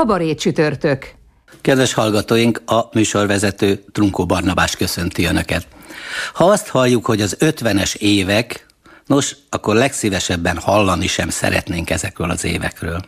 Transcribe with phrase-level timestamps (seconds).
[0.00, 1.14] Kabaré csütörtök.
[1.60, 5.66] Kedves hallgatóink, a műsorvezető Trunkó Barnabás köszönti Önöket.
[6.32, 8.66] Ha azt halljuk, hogy az 50-es évek,
[9.06, 13.00] nos, akkor legszívesebben hallani sem szeretnénk ezekről az évekről.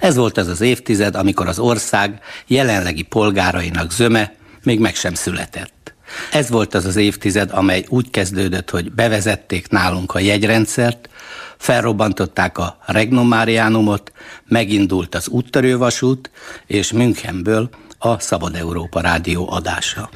[0.00, 5.94] Ez volt az az évtized, amikor az ország jelenlegi polgárainak zöme még meg sem született.
[6.32, 11.08] Ez volt az az évtized, amely úgy kezdődött, hogy bevezették nálunk a jegyrendszert,
[11.56, 14.12] felrobbantották a Regnomáriánumot,
[14.46, 16.30] megindult az úttörővasút,
[16.66, 17.68] és Münchenből
[17.98, 20.10] a Szabad Európa rádió adása.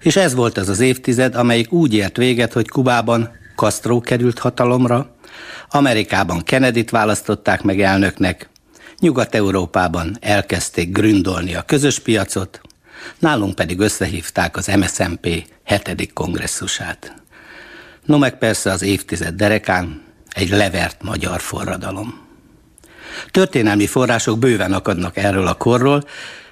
[0.00, 5.16] És ez volt az az évtized, amelyik úgy ért véget, hogy Kubában Castro került hatalomra,
[5.68, 8.48] Amerikában Kennedy-t választották meg elnöknek,
[8.98, 12.60] Nyugat-Európában elkezdték gründolni a közös piacot,
[13.18, 15.26] nálunk pedig összehívták az MSZMP
[15.64, 16.12] 7.
[16.12, 17.14] kongresszusát.
[18.04, 20.02] No meg persze az évtized derekán
[20.38, 22.26] egy levert magyar forradalom.
[23.30, 26.04] Történelmi források bőven akadnak erről a korról,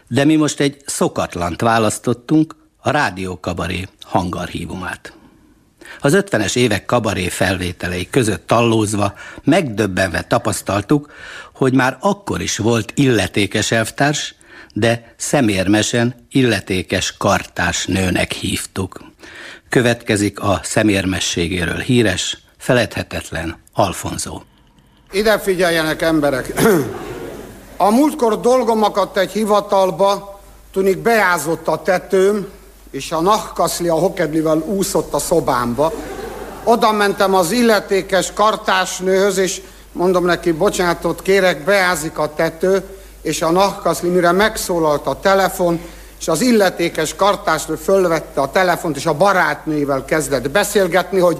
[0.08, 5.16] de mi most egy szokatlant választottunk, a rádiókabaré hangarhívumát.
[6.00, 9.14] Az 50-es évek kabaré felvételei között tallózva,
[9.44, 11.12] megdöbbenve tapasztaltuk,
[11.54, 14.34] hogy már akkor is volt illetékes elvtárs,
[14.72, 19.00] de szemérmesen illetékes kartás nőnek hívtuk.
[19.68, 24.40] Következik a szemérmességéről híres, feledhetetlen Alfonso.
[25.10, 26.52] Ide figyeljenek emberek!
[27.76, 30.40] A múltkor dolgom akadt egy hivatalba,
[30.72, 32.46] tunik beázott a tetőm,
[32.90, 35.92] és a nahkaszli a hokedlivel úszott a szobámba.
[36.64, 42.82] Oda mentem az illetékes kartásnőhöz, és mondom neki, bocsánatot kérek, beázik a tető,
[43.22, 45.80] és a nahkaszli, mire megszólalt a telefon,
[46.20, 51.38] és az illetékes kartásnő fölvette a telefont, és a barátnőivel kezdett beszélgetni, hogy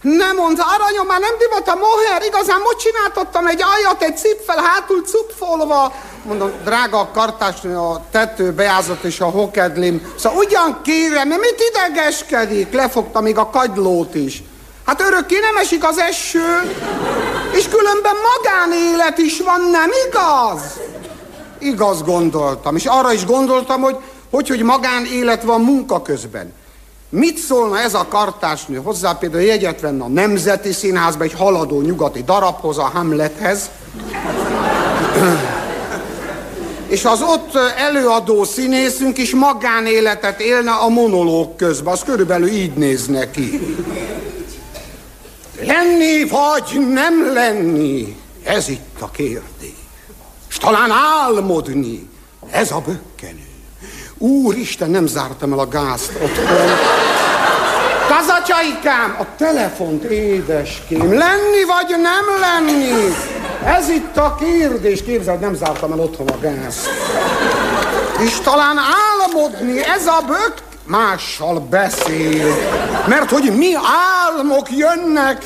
[0.00, 4.62] nem mondta, aranyom, már nem divat a moher, igazán most csináltottam egy ajat, egy cipfel
[4.62, 5.92] hátul cupfolva.
[6.22, 10.14] Mondom, drága kartásnő, a tető beázott és a hokedlim.
[10.18, 12.72] Szóval ugyan kérem, mit idegeskedik?
[12.72, 14.42] Lefogta még a kagylót is.
[14.86, 16.76] Hát örökké nem esik az eső,
[17.52, 20.60] és különben magánélet is van, nem igaz?
[21.58, 23.96] Igaz gondoltam, és arra is gondoltam, hogy
[24.30, 26.52] hogy, hogy magánélet van munka közben.
[27.16, 32.22] Mit szólna ez a kartásnő hozzá például jegyet venne a Nemzeti Színházba egy haladó nyugati
[32.22, 33.70] darabhoz, a Hamlethez,
[36.86, 43.06] és az ott előadó színészünk is magánéletet élne a monológ közben, az körülbelül így néz
[43.06, 43.76] neki.
[45.60, 49.74] Lenni vagy nem lenni, ez itt a kérdés.
[50.48, 52.08] És talán álmodni,
[52.50, 53.45] ez a bökkenő.
[54.18, 56.68] Úristen, nem zártam el a gázt otthon.
[58.08, 61.18] Kazacsaikám, a telefont, édeském.
[61.18, 63.14] Lenni vagy nem lenni?
[63.64, 65.02] Ez itt a kérdés.
[65.02, 66.88] Képzeld, nem zártam el otthon a gázt.
[68.18, 72.54] És talán álmodni, ez a bök mással beszél.
[73.06, 75.42] Mert hogy mi álmok jönnek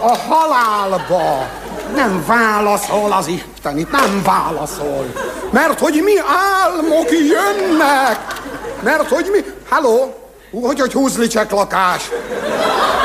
[0.00, 1.48] a halálba.
[1.94, 5.12] Nem válaszol az Isten, itt nem válaszol.
[5.50, 8.40] Mert hogy mi álmok jönnek.
[8.80, 9.38] Mert hogy mi...
[9.68, 10.14] Halló?
[10.62, 12.10] Hogy, hogy húzlicsek lakás?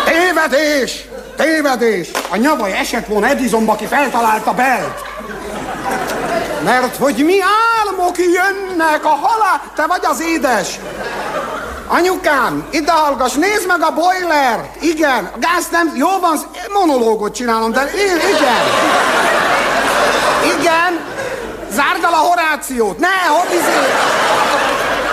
[0.05, 1.07] Tévedés!
[1.37, 2.11] Tévedés!
[2.29, 5.03] A nyavaj esett volna Edisonba, aki feltalálta Belt.
[6.63, 7.37] Mert hogy mi
[7.85, 9.61] álmok jönnek a halál...
[9.75, 10.79] Te vagy az édes.
[11.91, 14.69] Anyukám, ide hallgass, nézd meg a boiler!
[14.81, 15.91] Igen, a gáz nem...
[15.95, 16.39] Jó van,
[16.73, 18.63] monológot csinálom, de igen.
[20.59, 20.99] Igen,
[21.71, 22.99] zárd el a Horációt.
[22.99, 23.77] Ne, hogy izé...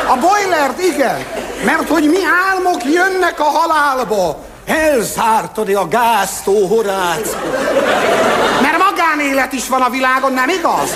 [0.07, 1.25] A boilert, igen.
[1.65, 2.19] Mert hogy mi
[2.51, 4.45] álmok jönnek a halálba.
[4.67, 7.29] Elzártad a gáztó, Horác.
[8.63, 10.91] Mert magánélet is van a világon, nem igaz?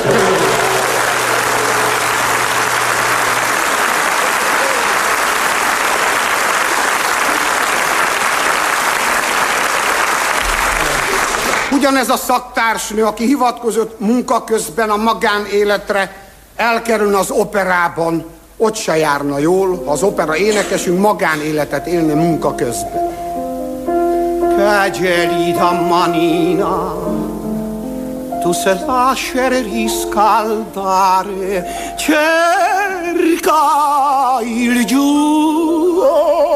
[11.72, 16.12] Ugyanez a szaktársnő, aki hivatkozott munka közben a magánéletre,
[16.56, 18.24] elkerülne az operában,
[18.56, 23.08] ott se járna jól, ha az opera énekesünk magánéletet élne munka közben.
[25.88, 26.96] Manina,
[28.42, 30.84] tu se lasciare riscaldare,
[31.96, 33.62] cerca
[34.42, 36.49] il giù.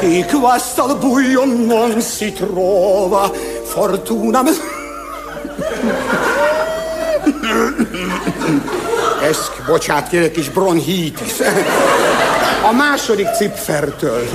[0.00, 3.30] E questa al buio non si trova
[3.64, 4.42] fortuna.
[9.22, 11.32] Ezt bocsátjék is bronhitis.
[12.62, 14.28] A második cipfertől.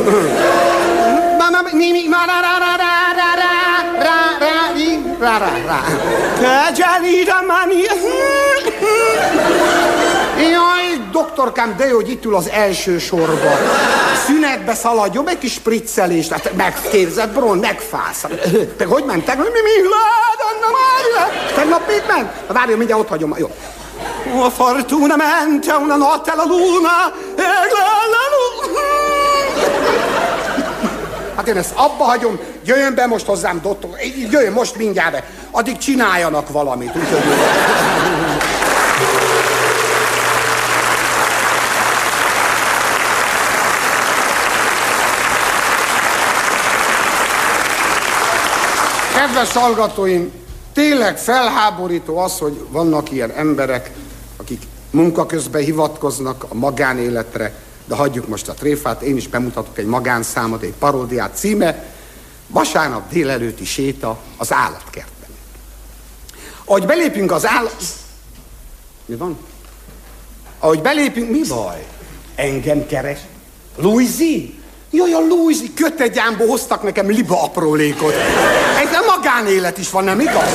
[6.39, 7.81] Kegyelítem már mi...
[10.41, 10.80] Jaj,
[11.11, 13.57] doktorkám, de jó, hogy itt ül az első sorban.
[14.25, 16.27] Szünetbe szaladjon, egy kis spriccelés.
[16.27, 18.25] Hát megkérzed, Bron, megfász.
[18.77, 19.25] Te hogy ment?
[19.25, 21.53] Te, mi, mi, lád, Anna Mária?
[21.55, 22.31] Tegnap mit ment?
[22.47, 23.35] Várjon, mindjárt ott hagyom.
[23.37, 23.49] Jó.
[24.35, 28.01] Oh, fortuna mente una notte alla luna e la.
[31.41, 33.89] Hát én ezt abba hagyom, jöjjön be most hozzám, doktor,
[34.31, 35.23] jöjjön most mindjárt be.
[35.51, 37.19] Addig csináljanak valamit, úgyhogy...
[49.31, 50.31] Kedves hallgatóim,
[50.73, 53.91] tényleg felháborító az, hogy vannak ilyen emberek,
[54.37, 57.53] akik munka közben hivatkoznak a magánéletre,
[57.85, 61.85] de hagyjuk most a tréfát, én is bemutatok egy magánszámot, egy paródiát címe,
[62.47, 65.29] vasárnap délelőtti séta az állatkertben.
[66.65, 67.83] Ahogy belépünk az állat...
[69.05, 69.37] Mi van?
[70.59, 71.87] Ahogy belépünk, mi baj?
[72.35, 73.19] Engem keres?
[73.75, 74.60] Louisi?
[74.93, 78.13] Jaj, a Louisi kötegyámból hoztak nekem liba aprólékot.
[78.79, 80.49] Egy magánélet is van, nem igaz?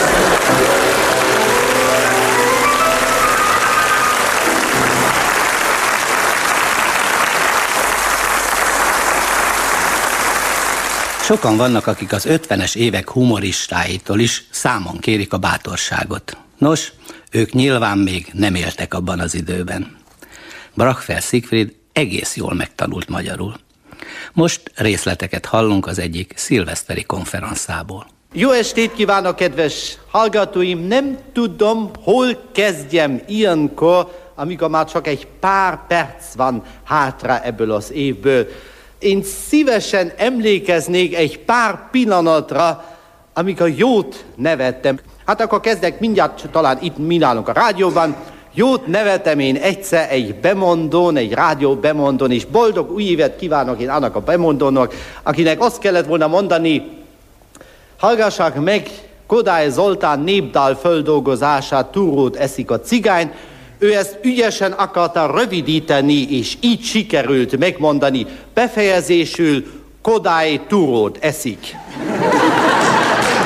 [11.23, 16.37] Sokan vannak, akik az 50-es évek humoristáitól is számon kérik a bátorságot.
[16.59, 16.93] Nos,
[17.31, 19.97] ők nyilván még nem éltek abban az időben.
[20.75, 23.65] Brachfer Siegfried egész jól megtanult magyarul.
[24.33, 28.07] Most részleteket hallunk az egyik szilveszteri konferenszából.
[28.33, 30.79] Jó estét kívánok, kedves hallgatóim!
[30.79, 37.93] Nem tudom, hol kezdjem ilyenkor, amikor már csak egy pár perc van hátra ebből az
[37.93, 38.47] évből.
[38.99, 42.85] Én szívesen emlékeznék egy pár pillanatra,
[43.35, 44.99] amikor jót nevettem.
[45.27, 48.17] Hát akkor kezdek mindjárt, talán itt mi nálunk a rádióban,
[48.59, 53.89] Jót nevetem én egyszer egy bemondón, egy rádió bemondón, és boldog új évet kívánok én
[53.89, 56.89] annak a bemondónak, akinek azt kellett volna mondani,
[57.99, 58.91] hallgassák meg
[59.27, 63.31] Kodály Zoltán népdal földolgozását, túrót eszik a cigány,
[63.79, 68.27] ő ezt ügyesen akarta rövidíteni, és így sikerült megmondani.
[68.55, 69.65] Befejezésül
[70.03, 71.77] Kodály túrót eszik.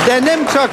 [0.07, 0.71] De nem csak,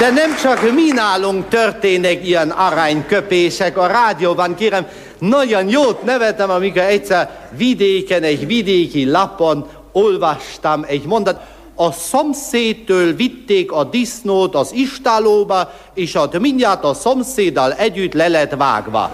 [0.00, 4.86] de nem csak mi nálunk történnek ilyen arányköpések a rádióban, kérem,
[5.18, 11.40] nagyon jót nevetem, amikor egyszer vidéken, egy vidéki lapon olvastam egy mondat,
[11.74, 18.54] a szomszédtől vitték a disznót az istálóba, és ott mindjárt a szomszéddal együtt le lett
[18.54, 19.10] vágva.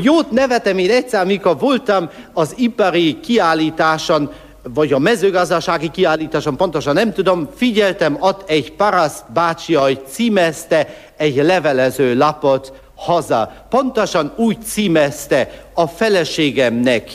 [0.00, 4.30] Jót nevetem én egyszer, amikor voltam az ipari kiállításon,
[4.74, 11.36] vagy a mezőgazdasági kiállításon, pontosan nem tudom, figyeltem ott egy paraszt bácsi, hogy címezte egy
[11.36, 13.52] levelező lapot haza.
[13.68, 17.10] Pontosan úgy címezte a feleségemnek.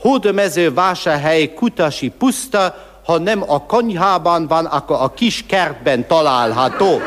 [0.00, 7.00] Hódömező vásárhely Kutasi puszta, ha nem a konyhában van, akkor a kis kertben található.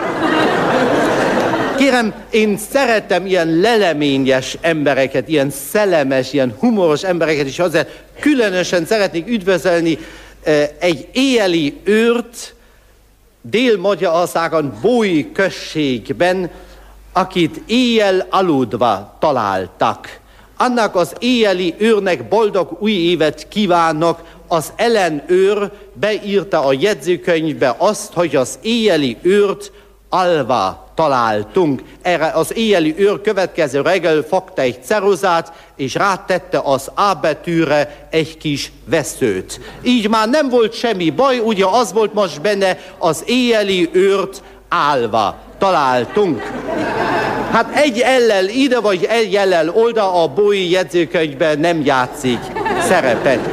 [1.77, 9.27] Kérem, én szeretem ilyen leleményes embereket, ilyen szellemes, ilyen humoros embereket, és azért különösen szeretnék
[9.27, 9.97] üdvözölni
[10.79, 12.55] egy éjeli őrt
[13.41, 16.49] Dél-Magyarországon Bói községben,
[17.13, 20.19] akit éjjel aludva találtak.
[20.57, 28.35] Annak az éjjeli őrnek boldog új évet kívánok, az ellenőr beírta a jegyzőkönyvbe azt, hogy
[28.35, 29.71] az éjjeli őrt
[30.09, 31.81] alva találtunk.
[32.01, 38.37] Erre az éjjeli őr következő reggel fogta egy ceruzát, és rátette az A betűre egy
[38.37, 39.59] kis veszőt.
[39.83, 45.35] Így már nem volt semmi baj, ugye az volt most benne, az éjjeli őrt állva
[45.57, 46.41] találtunk.
[47.51, 52.39] Hát egy ellel ide, vagy egy ellel oda a bói jegyzőkönyvben nem játszik
[52.87, 53.49] szerepet.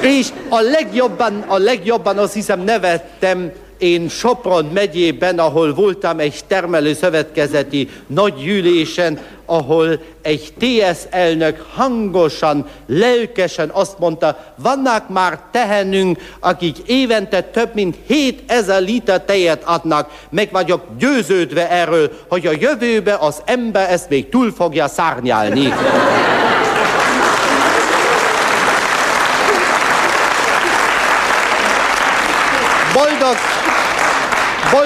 [0.00, 7.88] És a legjobban, a legjobban azt hiszem nevettem én Sopron megyében, ahol voltam egy termelőszövetkezeti
[8.06, 17.40] nagy gyűlésen, ahol egy TS elnök hangosan, lelkesen azt mondta, vannak már tehenünk, akik évente
[17.40, 20.10] több mint 7000 liter tejet adnak.
[20.30, 25.72] Meg vagyok győződve erről, hogy a jövőbe az ember ezt még túl fogja szárnyalni.
[32.94, 33.36] Boldog,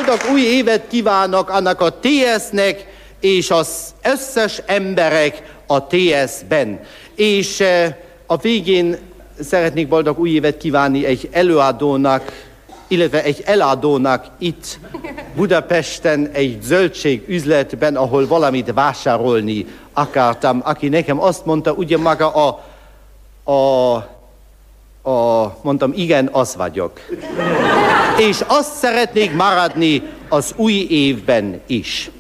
[0.09, 2.87] boldog új évet kívánok annak a TS-nek,
[3.21, 6.81] és az összes emberek a TS-ben.
[7.15, 7.95] És eh,
[8.27, 8.99] a végén
[9.41, 12.47] szeretnék boldog új évet kívánni egy előadónak,
[12.87, 14.79] illetve egy eladónak itt
[15.37, 22.65] Budapesten egy zöldségüzletben, ahol valamit vásárolni akartam, aki nekem azt mondta, ugye maga a,
[23.53, 24.18] a,
[25.03, 27.01] a mondtam, igen, az vagyok.
[28.19, 32.11] És azt szeretnék maradni az új évben is.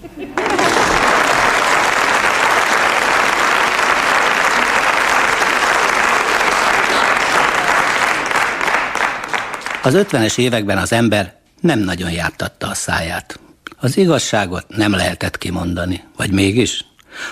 [9.83, 13.39] Az ötvenes években az ember nem nagyon jártatta a száját.
[13.81, 16.85] Az igazságot nem lehetett kimondani, vagy mégis?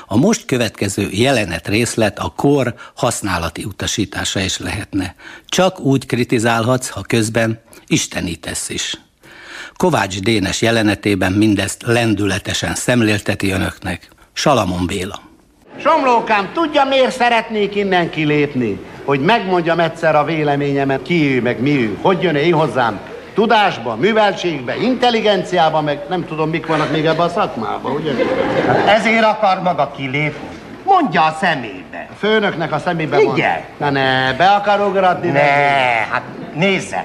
[0.07, 5.15] A most következő jelenet részlet a kor használati utasítása is lehetne.
[5.47, 8.95] Csak úgy kritizálhatsz, ha közben istenítesz is.
[9.77, 14.09] Kovács Dénes jelenetében mindezt lendületesen szemlélteti önöknek.
[14.33, 15.21] Salamon Béla.
[15.83, 18.79] Somlókám, tudja, miért szeretnék innen kilépni?
[19.05, 21.99] Hogy megmondjam egyszer a véleményemet, ki ő, meg mi ő.
[22.01, 23.01] Hogy jön én hozzám?
[23.37, 28.13] Tudásba, műveltségbe, intelligenciába, meg nem tudom, mik vannak még ebben a szakmában, ugye?
[28.87, 30.49] Ezért akar maga kilépni.
[30.85, 32.07] Mondja a szemébe.
[32.11, 33.61] A főnöknek a szemébe Igen.
[33.79, 33.93] Van.
[33.93, 35.29] Na ne, be akar ugratni?
[35.29, 35.41] Ne,
[36.11, 36.23] hát
[36.55, 37.05] nézze.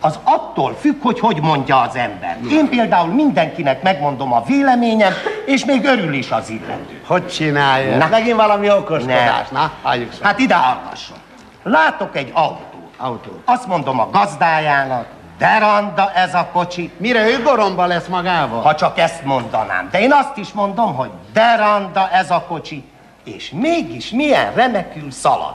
[0.00, 2.38] Az attól függ, hogy hogy mondja az ember.
[2.50, 5.12] Én például mindenkinek megmondom a véleményem,
[5.46, 7.00] és még örül is az illető.
[7.06, 7.96] Hogy csinálja?
[7.96, 8.06] Na.
[8.10, 9.48] Megint valami okoskodás.
[9.50, 9.58] Ne.
[9.58, 10.22] Na, halljuk szem.
[10.22, 11.16] Hát ide hallgasson.
[11.62, 12.70] Látok egy autót.
[12.96, 13.42] Autó.
[13.44, 15.06] Azt mondom a gazdájának,
[15.42, 16.90] de randa ez a kocsi.
[16.96, 18.60] Mire ő goromba lesz magával?
[18.60, 19.88] Ha csak ezt mondanám.
[19.90, 22.84] De én azt is mondom, hogy de randa ez a kocsi.
[23.24, 25.54] És mégis milyen remekül szalad.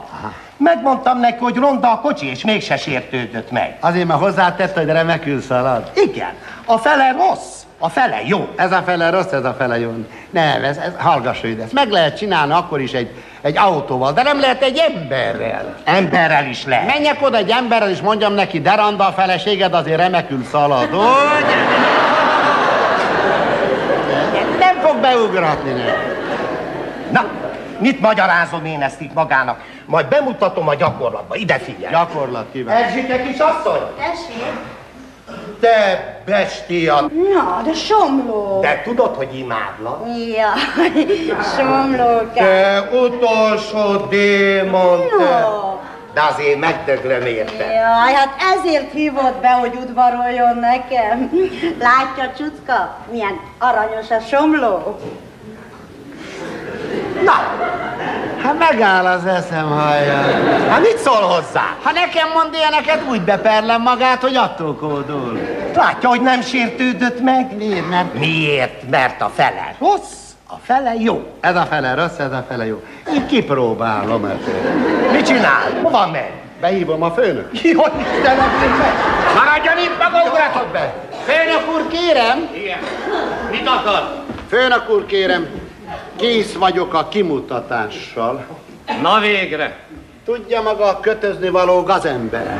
[0.56, 3.76] Megmondtam neki, hogy ronda a kocsi, és mégse sértődött meg.
[3.80, 5.90] Azért, mert hozzátett, hogy remekül szalad.
[5.94, 6.32] Igen,
[6.64, 8.48] a fele rossz, a fele jó.
[8.56, 9.92] Ez a fele rossz, ez a fele jó.
[10.30, 11.62] Nem, ez, ez hallgass ide.
[11.62, 13.10] Ezt meg lehet csinálni akkor is egy,
[13.42, 15.74] egy autóval, de nem lehet egy emberrel.
[15.84, 16.86] Emberrel is lehet.
[16.86, 20.88] Menjek oda egy emberrel, és mondjam neki, de randa a feleséged azért remekül szalad.
[20.90, 21.44] Hogy?
[24.58, 25.90] Nem fog beugratni neki.
[27.10, 27.24] Na,
[27.78, 29.60] mit magyarázom én ezt itt magának?
[29.86, 31.34] Majd bemutatom a gyakorlatba.
[31.34, 31.92] Ide figyelj.
[31.92, 32.76] Gyakorlat kíván.
[32.76, 34.77] Erzsike kisasszony, Tessék?
[35.60, 37.00] Te bestia.
[37.34, 38.60] Na, de somló.
[38.60, 40.06] De tudod, hogy imádlak?
[40.06, 41.06] Jaj,
[41.56, 42.34] somlókám.
[42.34, 45.46] Te utolsó démon, te.
[46.14, 47.64] De azért megdöglöm érte.
[47.64, 51.30] Jaj, hát ezért hívott be, hogy udvaroljon nekem.
[51.88, 54.98] Látja, Csucka, milyen aranyos a somló.
[57.24, 57.32] Na,
[58.48, 60.16] Hát megáll az eszem hallja.
[60.70, 61.76] hát mit szól hozzá?
[61.82, 65.38] Ha nekem mond ilyeneket, úgy beperlem magát, hogy attól kódul.
[65.74, 67.56] Látja, hogy nem sértődött meg?
[67.56, 68.90] Miért, mert Miért?
[68.90, 70.12] Mert a fele rossz,
[70.46, 71.26] a fele jó.
[71.40, 72.82] ez a fele rossz, ez a fele jó.
[73.14, 74.48] Így kipróbálom ezt.
[75.12, 75.62] Mit csinál?
[75.82, 76.32] Hova megy?
[76.60, 77.62] Behívom a főnök.
[77.72, 78.50] Jó, Istenem!
[79.34, 80.94] Maradjon itt, maga ugratok be!
[81.24, 82.48] Főnök úr, kérem!
[82.52, 82.78] Igen.
[83.50, 84.24] Mit akar?
[84.48, 85.46] Főnök úr, kérem,
[86.18, 88.44] kész vagyok a kimutatással.
[89.02, 89.76] Na végre.
[90.24, 92.58] Tudja maga a kötözni való gazember,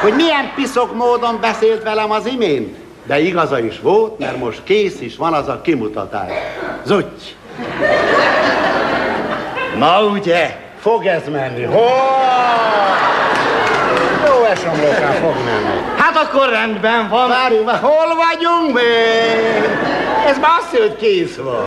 [0.00, 2.76] hogy milyen piszok módon beszélt velem az imént?
[3.06, 6.30] De igaza is volt, mert most kész is van az a kimutatás.
[6.84, 7.36] Zutty!
[9.78, 10.56] Na ugye?
[10.78, 11.62] Fog ez menni?
[11.64, 11.86] Ho!
[14.26, 15.97] Jó esomlókán fog menni.
[16.22, 17.28] Akkor rendben van.
[17.28, 19.68] Várjunk, várjunk, hol vagyunk még?
[20.26, 21.66] Ez már azt hogy kész van.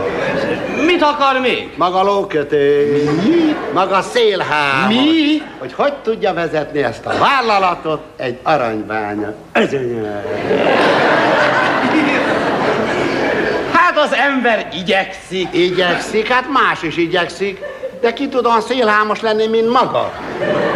[0.84, 1.70] Mit akar még?
[1.76, 3.02] Maga lókötés.
[3.24, 3.56] Mi?
[3.72, 4.94] Maga szélhámos.
[4.94, 5.42] Mi?
[5.58, 9.34] Hogy hogy tudja vezetni ezt a vállalatot egy aranybánya.
[9.52, 10.24] Özönyel.
[13.72, 15.48] Hát az ember igyekszik.
[15.50, 17.71] Igyekszik, hát más is igyekszik.
[18.02, 20.12] De ki tud olyan szélhámos lenni, mint maga?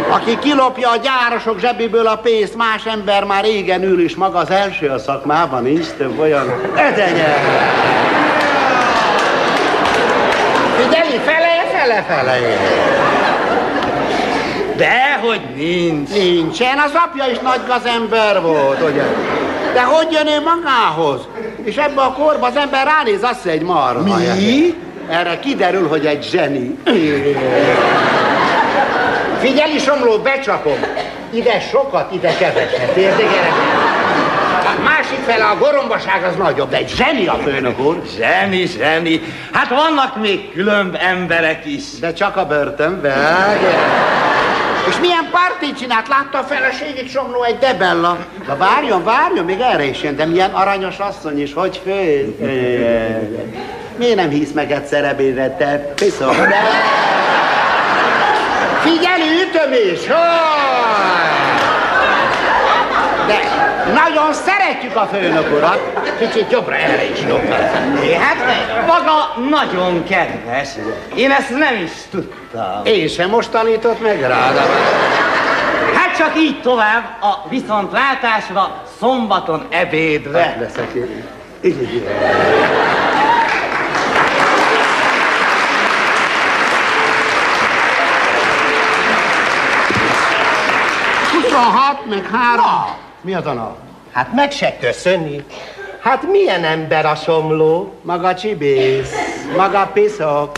[0.09, 4.49] Aki kilopja a gyárosok zsebéből a pénzt, más ember már régen ül is maga az
[4.49, 7.35] első a szakmában, nincs több olyan edenye.
[10.77, 12.37] Figyelj, fele, fele, fele.
[14.75, 16.09] Dehogy nincs.
[16.09, 19.03] Nincsen, az apja is nagy gazember volt, ugye?
[19.73, 21.27] De hogy jön ő magához?
[21.63, 24.17] És ebbe a korba az ember ránéz, azt egy marha.
[24.17, 24.85] Mi?
[25.09, 26.77] Erre kiderül, hogy egy zseni.
[29.39, 30.79] Figyelj, Somló, becsapom.
[31.31, 32.95] Ide sokat, ide keveset.
[32.95, 33.25] Érted,
[34.83, 38.01] Másik fele a gorombaság az nagyobb, de egy zseni a főnök úr.
[38.17, 39.21] Zseni, zseni.
[39.51, 41.83] Hát vannak még különb emberek is.
[41.99, 43.17] De csak a börtönben.
[44.87, 46.07] És milyen partit csinált?
[46.07, 48.17] Látta a feleségét Somló egy debella.
[48.47, 52.35] Na várjon, várjon, még erre is jön, de milyen aranyos asszony is, hogy fő.
[53.97, 56.35] Miért nem hisz meg egyszer ebédre, te piszok?
[58.79, 60.05] Figyelj, ütömés!
[63.27, 63.39] De
[63.93, 65.79] nagyon szeretjük a főnök urat.
[66.19, 67.55] Kicsit jobbra, erre is jobbra.
[68.19, 68.37] Hát
[68.87, 70.69] maga nagyon kedves.
[71.15, 72.81] Én ezt nem is tudtam.
[72.83, 74.59] Én sem most tanított meg rá, de...
[75.93, 80.41] Hát csak így tovább, a viszontlátásra szombaton ebédre.
[80.41, 81.23] Hát leszek én.
[81.61, 82.07] Így, így, így.
[91.57, 92.65] 26, meg 3.
[93.21, 93.77] Mi az a nap?
[94.11, 95.45] Hát meg se köszöni.
[96.01, 97.93] Hát milyen ember a somló?
[98.01, 99.11] Maga csibész,
[99.55, 100.51] maga piszok.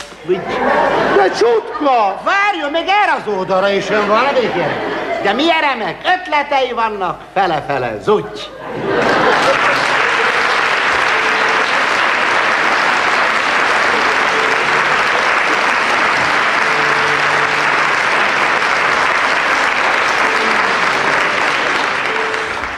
[1.16, 2.20] De csutka!
[2.24, 4.82] Várjon, még erre az oldalra is jön valami gyerek.
[5.22, 8.50] De milyen remek ötletei vannak, fele-fele, zúgy.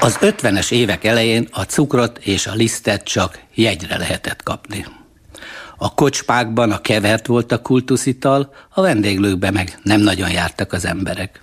[0.03, 4.87] Az 50-es évek elején a cukrot és a lisztet csak jegyre lehetett kapni.
[5.77, 11.41] A kocsmákban a kevert volt a kultuszital, a vendéglőkben meg nem nagyon jártak az emberek.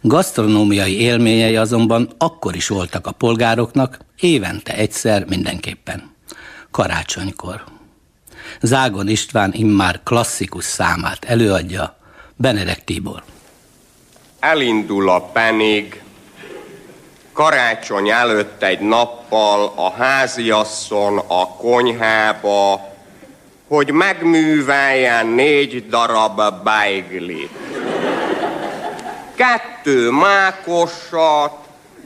[0.00, 6.14] Gasztronómiai élményei azonban akkor is voltak a polgároknak, évente egyszer mindenképpen.
[6.70, 7.64] Karácsonykor.
[8.60, 11.98] Zágon István immár klasszikus számát előadja
[12.36, 13.22] Benedek Tibor.
[14.40, 16.02] Elindul a penig,
[17.40, 22.88] karácsony előtt egy nappal a háziasszon a konyhába,
[23.68, 27.50] hogy megműveljen négy darab beiglit.
[29.34, 31.52] Kettő mákosat,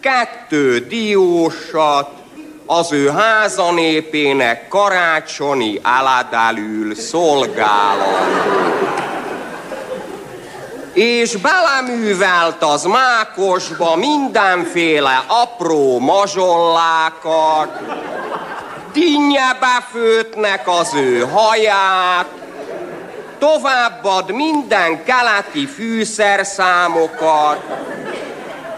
[0.01, 2.11] kettő diósat,
[2.67, 9.04] az ő házanépének karácsonyi aladálül szolgálandó
[10.95, 17.81] és beleművelt az mákosba mindenféle apró mazsollákat,
[18.93, 22.27] dinnye befőtnek az ő haját,
[23.39, 27.61] továbbad minden keleti fűszerszámokat,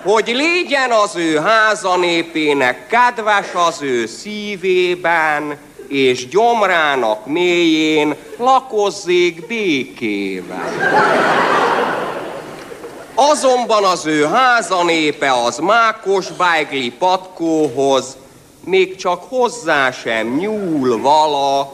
[0.02, 10.72] hogy légyen az ő házanépének kedves az ő szívében, és gyomrának mélyén lakozzék békével.
[13.18, 18.16] Azonban az ő házanépe az mákos bájgli patkóhoz
[18.64, 21.72] még csak hozzá sem nyúl vala,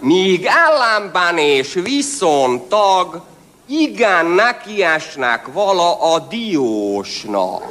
[0.00, 3.20] míg ellenben és viszontag
[3.66, 7.62] igen nekiesnek vala a diósnak.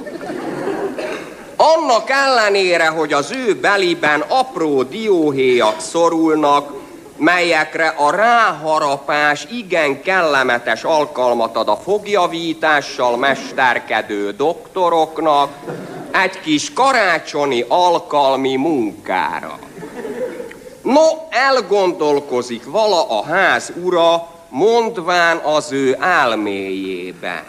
[1.56, 6.77] Annak ellenére, hogy az ő beliben apró dióhéjak szorulnak,
[7.18, 15.52] melyekre a ráharapás igen kellemetes alkalmat ad a fogjavítással mesterkedő doktoroknak
[16.12, 19.60] egy kis karácsoni alkalmi munkára.
[20.82, 27.44] No, elgondolkozik vala a ház ura, mondván az ő álméjében.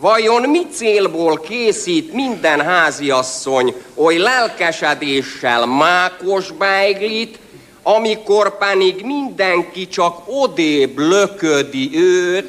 [0.00, 7.38] Vajon mi célból készít minden háziasszony oly lelkesedéssel mákos beiglit,
[7.96, 12.48] amikor pedig mindenki csak odébb löködi őt,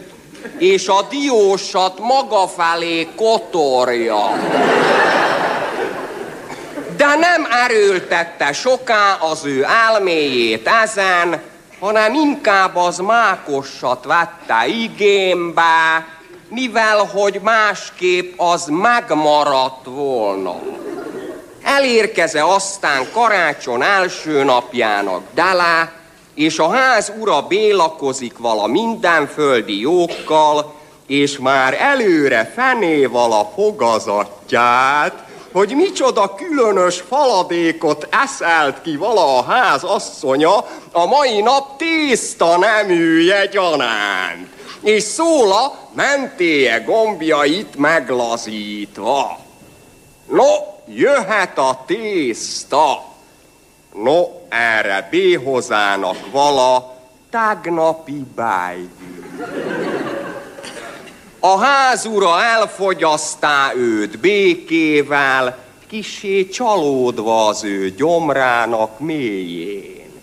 [0.57, 4.17] és a diósat maga felé kotorja.
[6.97, 11.41] De nem erőltette soká az ő álméjét ezen,
[11.79, 16.07] hanem inkább az mákosat vette igénybe,
[16.49, 20.55] mivel hogy másképp az megmaradt volna.
[21.63, 25.91] Elérkeze aztán karácsony első napjának Dalá,
[26.33, 30.73] és a ház ura bélakozik vala minden földi jókkal,
[31.07, 39.83] és már előre fené vala fogazatját, hogy micsoda különös faladékot eszelt ki vala a ház
[39.83, 44.47] asszonya a mai nap tészta neműje gyanánt,
[44.81, 49.39] és szóla mentéje gombjait meglazítva.
[50.27, 50.45] No,
[50.95, 53.05] jöhet a tészta.
[53.93, 56.95] No, erre béhozának vala
[57.29, 59.45] tágnapi bájgű.
[61.39, 70.21] A házura elfogyasztá őt békével, kisé csalódva az ő gyomrának mélyén.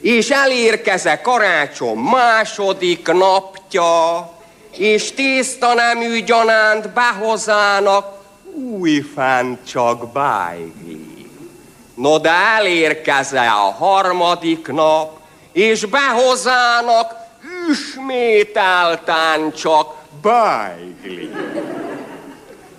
[0.00, 4.30] És elérkeze karácsom második napja,
[4.70, 8.15] és tészta nemű gyanánt behozának
[8.56, 11.30] újfán csak bájgli.
[11.94, 15.18] No de elérkeze a harmadik nap,
[15.52, 17.14] és behozának
[17.70, 21.30] ismételtán csak bájgli.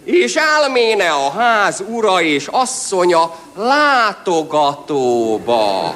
[0.03, 5.87] És elméne a ház ura és asszonya látogatóba,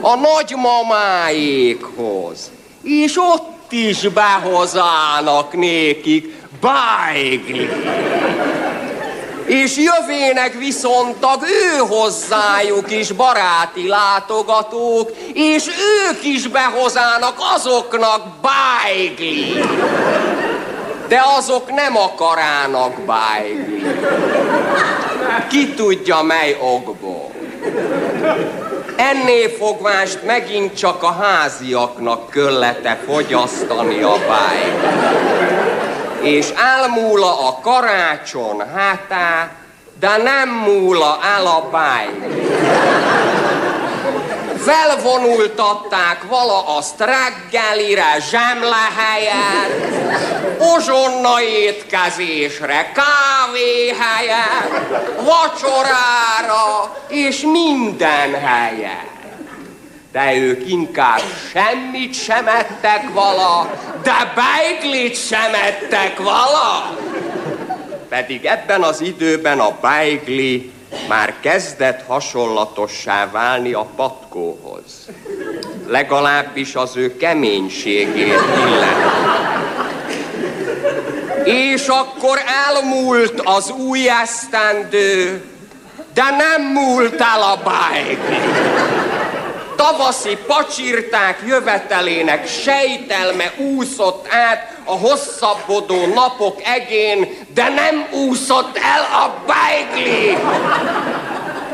[0.00, 2.50] a nagymamáékhoz,
[2.82, 7.68] és ott is behozának nékik bájgli.
[9.44, 19.64] És jövének viszontag ő hozzájuk is baráti látogatók, és ők is behozának azoknak bájgli.
[21.08, 23.82] De azok nem akarának bájgli.
[25.48, 27.30] Ki tudja, mely okból.
[28.96, 35.62] Ennél fogvást megint csak a háziaknak köllete fogyasztani a bájgli
[36.22, 39.50] és elmúla a karácson hátá,
[40.00, 42.08] de nem múla el a báj.
[44.58, 49.92] Felvonultatták vala azt reggelire, zsemle helyet,
[50.58, 59.11] ozsonna étkezésre, kávé helyet, vacsorára és minden helyet
[60.12, 61.20] de ők inkább
[61.52, 63.70] semmit sem ettek vala,
[64.02, 66.96] de beiglit sem ettek vala.
[68.08, 70.72] Pedig ebben az időben a beigli
[71.08, 75.08] már kezdett hasonlatossá válni a patkóhoz.
[75.86, 78.96] Legalábbis az ő keménységét illet.
[81.44, 85.44] És akkor elmúlt az új esztendő,
[86.14, 88.40] de nem múlt el a beigli
[89.82, 99.44] tavaszi pacsirták jövetelének sejtelme úszott át a hosszabbodó napok egén, de nem úszott el a
[99.46, 100.36] bájgli.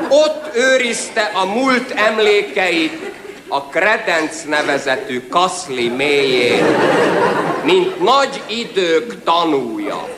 [0.08, 3.12] Ott őrizte a múlt emlékeit
[3.48, 6.64] a Kredenc nevezetű kaszli mélyén,
[7.62, 10.08] mint nagy idők tanúja.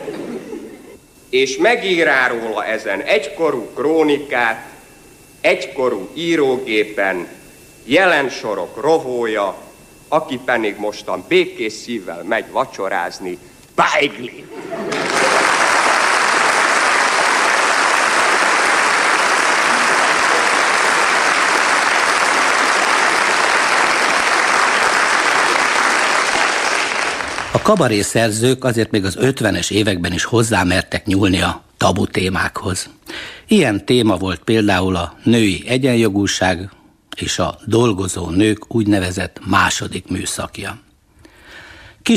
[1.30, 4.64] És megírá róla ezen egykorú krónikát,
[5.40, 7.39] egykorú írógépen,
[7.84, 9.54] jelen sorok rovója,
[10.08, 13.38] aki pedig mostan békés szívvel megy vacsorázni,
[13.74, 14.44] Bájgli.
[27.52, 32.90] A kabaré szerzők azért még az 50-es években is hozzámertek nyúlni a tabu témákhoz.
[33.48, 36.70] Ilyen téma volt például a női egyenjogúság,
[37.20, 40.78] és a dolgozó nők úgynevezett második műszakja.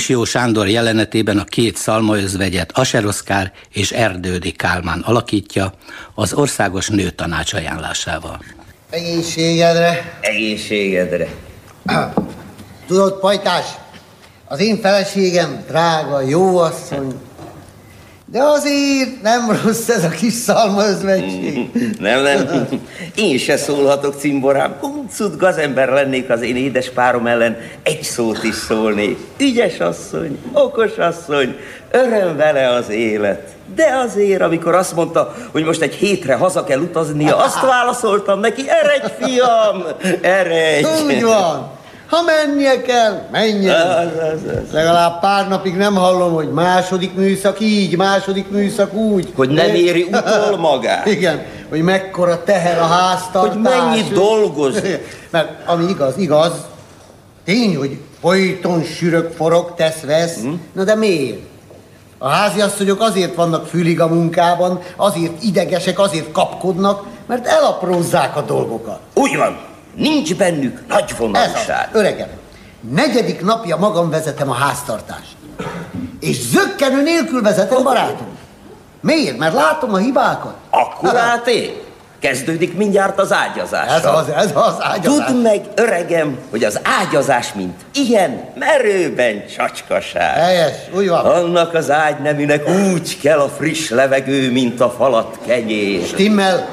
[0.07, 5.73] Jó Sándor jelenetében a két szalmaözvegyet Aseroszkár és Erdődi Kálmán alakítja
[6.15, 8.39] az Országos Nőtanács ajánlásával.
[8.89, 10.19] Egészségedre!
[10.21, 11.27] Egészségedre!
[12.87, 13.65] Tudod, pajtás,
[14.45, 17.13] az én feleségem drága, jó asszony,
[18.33, 21.69] de azért nem rossz ez a kis szalmaözvegység.
[21.99, 22.67] Nem, nem.
[23.15, 24.75] Én se szólhatok cimborám.
[24.79, 27.57] Huncut gazember lennék az én édes párom ellen.
[27.83, 29.17] Egy szót is szólnék.
[29.37, 31.55] Ügyes asszony, okos asszony,
[31.91, 33.47] öröm vele az élet.
[33.75, 38.63] De azért, amikor azt mondta, hogy most egy hétre haza kell utaznia, azt válaszoltam neki,
[38.67, 39.83] eredj, fiam,
[40.21, 40.85] eredj.
[41.05, 41.81] Úgy van.
[42.13, 43.87] Ha mennie kell, menjen.
[43.87, 44.71] Az, az, az.
[44.71, 49.31] Legalább pár napig nem hallom, hogy második műszak így, második műszak úgy.
[49.35, 51.05] Hogy nem éri utol magát.
[51.15, 53.53] Igen, hogy mekkora teher a háztartás.
[53.53, 54.81] Hogy mennyit dolgoz.
[55.29, 56.51] Mert ami igaz, igaz,
[57.45, 60.41] tény, hogy folyton sürök, forog, tesz, vesz.
[60.41, 60.53] Hm?
[60.73, 61.39] Na de miért?
[62.17, 68.99] A háziasszonyok azért vannak fülig a munkában, azért idegesek, azért kapkodnak, mert elaprózzák a dolgokat.
[69.13, 69.71] Úgy van.
[69.95, 71.89] Nincs bennük nagy vonalság.
[71.91, 72.27] Öregem,
[72.89, 75.35] negyedik napja magam vezetem a háztartást.
[76.19, 78.37] És zöggenő nélkül vezetem, barátom.
[79.01, 79.37] Miért?
[79.37, 80.55] Mert látom a hibákat.
[80.69, 81.71] Akkurát én?
[82.19, 83.91] Kezdődik mindjárt az ágyazás.
[83.91, 85.25] Ez az, ez az ágyazás.
[85.25, 90.35] Tudd meg, öregem, hogy az ágyazás, mint ilyen, merőben csacskaság.
[90.35, 91.25] Helyes, úgy van.
[91.25, 96.05] Annak az ágyneműnek úgy kell a friss levegő, mint a falat kenyér.
[96.05, 96.67] Stimmel.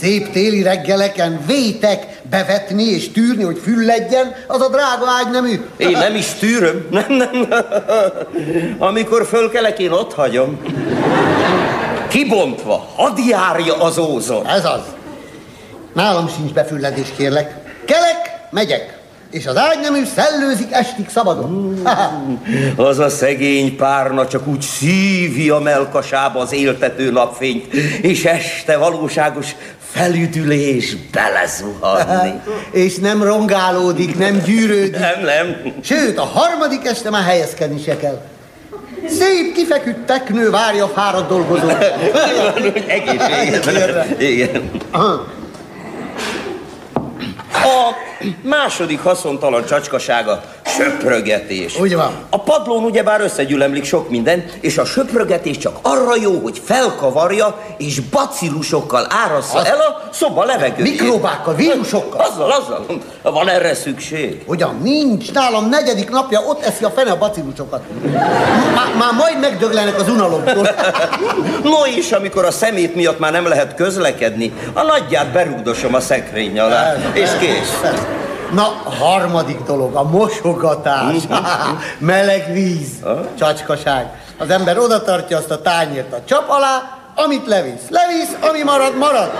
[0.00, 5.60] Szép téli reggeleken vétek bevetni és tűrni, hogy fülledjen, az a drága ágynemű.
[5.76, 6.86] Én nem is tűröm.
[6.90, 7.48] Nem, nem.
[8.78, 10.60] Amikor fölkelek, én ott hagyom.
[12.08, 14.46] Kibontva, hadd járja az ózon.
[14.46, 14.80] Ez az.
[15.92, 17.54] Nálam sincs befülledés, kérlek.
[17.84, 18.98] Kelek, megyek.
[19.30, 21.82] És az ágynemű szellőzik estig szabadon.
[22.76, 29.54] Az a szegény párna csak úgy szívi a melkasába az éltető napfényt, és este valóságos
[29.92, 32.32] felüdülés belezuhanni.
[32.84, 34.98] és nem rongálódik, nem gyűrődik.
[34.98, 35.72] Nem, nem.
[35.82, 38.20] Sőt, a harmadik este már helyezkedni se kell.
[39.08, 41.72] Szép kifeküdt teknő várja a fáradt dolgozót.
[42.86, 43.66] Egészséges.
[44.18, 44.70] Igen.
[44.92, 44.98] A
[48.42, 51.78] második haszontalan csacskasága söprögetés.
[51.80, 52.12] Úgy van.
[52.30, 58.00] A padlón ugyebár összegyülemlik sok minden, és a söprögetés csak arra jó, hogy felkavarja és
[58.00, 61.00] bacillusokkal árassza Az- el a szoba levegőjét.
[61.00, 62.20] Mikrobákkal, vírusokkal.
[62.20, 62.86] Azzal, azzal.
[63.22, 64.42] Van erre szükség.
[64.46, 67.82] Ugyan nincs, nálam negyedik napja ott eszi a fene a bacillusokat.
[68.74, 70.68] Má- Már majd megdöglenek az unalomtól.
[71.62, 76.58] No és amikor a szemét miatt már nem lehet közlekedni, a nagyját berugdosom a szekrény
[76.58, 77.80] alá, és kész.
[78.52, 78.62] Na,
[78.98, 81.16] harmadik dolog, a mosogatás.
[81.98, 82.90] Meleg víz,
[83.38, 84.22] csacskaság.
[84.38, 87.82] Az ember oda tartja azt a tányért a csap alá, amit levisz.
[87.88, 89.30] Levisz, ami marad, marad.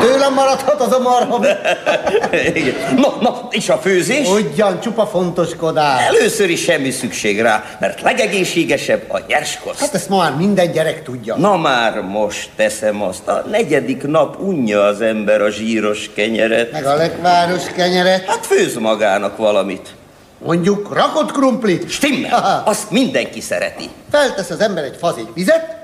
[0.00, 1.38] Tőlem maradhat az a marha.
[3.02, 4.28] Na, na, és a főzés?
[4.28, 6.06] Ugyan, csupa fontoskodás.
[6.06, 9.78] Először is semmi szükség rá, mert legegészségesebb a nyerskoszt.
[9.78, 11.36] Hát ezt ma már minden gyerek tudja.
[11.36, 16.72] Na már most teszem azt, a negyedik nap unja az ember a zsíros kenyeret.
[16.72, 18.24] Meg a lekváros kenyeret.
[18.24, 19.94] Hát főz magának valamit.
[20.38, 21.90] Mondjuk rakott krumplit.
[21.90, 23.90] Stimmel, azt mindenki szereti.
[24.10, 25.75] Feltesz az ember egy fazék vizet,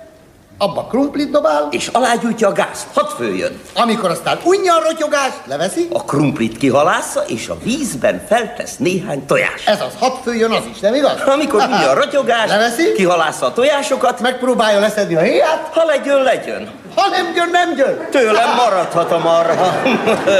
[0.63, 3.61] abba krumplit dobál, És alágyújtja a gázt, hadd főjön.
[3.75, 9.69] amikor aztán unja a rotyogást, leveszi, A krumplit kihalásza, és a vízben feltesz néhány tojást.
[9.69, 11.15] ez az, hadd főjön az is, nem igaz?
[11.27, 12.93] Amikor unja a rotyogást, Leveszi?
[12.93, 16.71] kihalásza a tojásokat, Megpróbálja leszedni a héját, ha legyön, legyen.
[16.95, 18.09] ha nem jön, nem jön.
[18.11, 19.73] Tőlem maradhat a marha.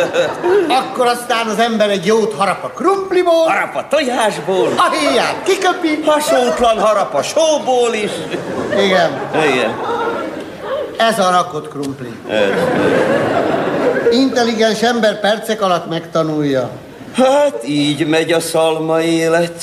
[0.81, 6.03] Akkor aztán az ember egy jót harap a krumpliból, Harap a tojásból, a héját kiköpi.
[6.07, 8.11] hasonlótlan harap a sóból is.
[8.85, 9.11] Igen,
[9.53, 9.75] Igen.
[11.03, 12.13] Ez a rakott krumpli.
[14.11, 16.71] Intelligens ember percek alatt megtanulja.
[17.13, 19.63] Hát így megy a szalma élet.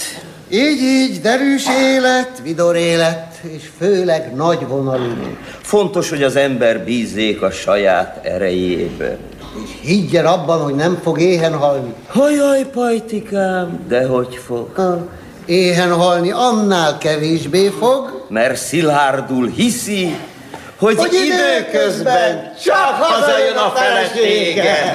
[0.50, 5.14] Így, így, derűs élet, vidor élet, és főleg nagy vonalú.
[5.62, 9.18] Fontos, hogy az ember bízzék a saját erejében.
[9.64, 11.94] És higgyen abban, hogy nem fog éhen halni.
[12.08, 14.76] Hajaj, pajtikám, de hogy fog?
[14.76, 15.08] Ha
[15.46, 20.16] Éhen halni annál kevésbé fog, Mert szilárdul hiszi,
[20.80, 24.94] hogy, hogy időközben csak hazajön a felesége.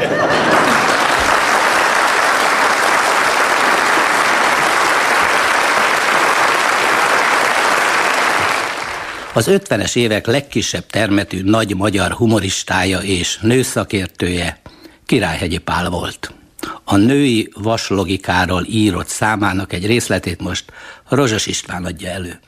[9.33, 14.61] Az 50-es évek legkisebb termetű nagy magyar humoristája és nőszakértője
[15.07, 16.33] Királyhegyi Pál volt.
[16.85, 20.65] A női vaslogikáról írott számának egy részletét most
[21.09, 22.41] Rozsas István adja elő.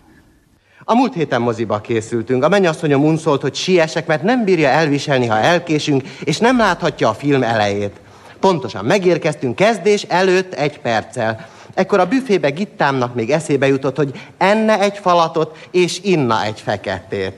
[0.89, 2.45] A múlt héten moziba készültünk.
[2.45, 7.15] A mennyasszonyom unszólt, hogy siessek, mert nem bírja elviselni, ha elkésünk, és nem láthatja a
[7.15, 8.01] film elejét.
[8.41, 11.49] Pontosan megérkeztünk kezdés előtt egy perccel.
[11.75, 17.35] Ekkor a büfébe Gittámnak még eszébe jutott, hogy enne egy falatot, és inna egy feketét.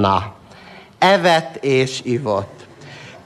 [0.00, 0.34] Na,
[0.98, 2.66] evett és ivott.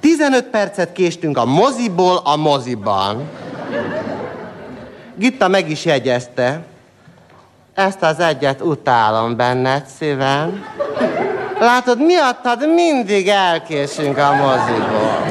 [0.00, 3.28] 15 percet késtünk a moziból a moziban.
[5.16, 6.69] Gitta meg is jegyezte.
[7.86, 10.64] Ezt az egyet utálom benned, szívem.
[11.58, 15.22] Látod, miattad mindig elkésünk a moziból.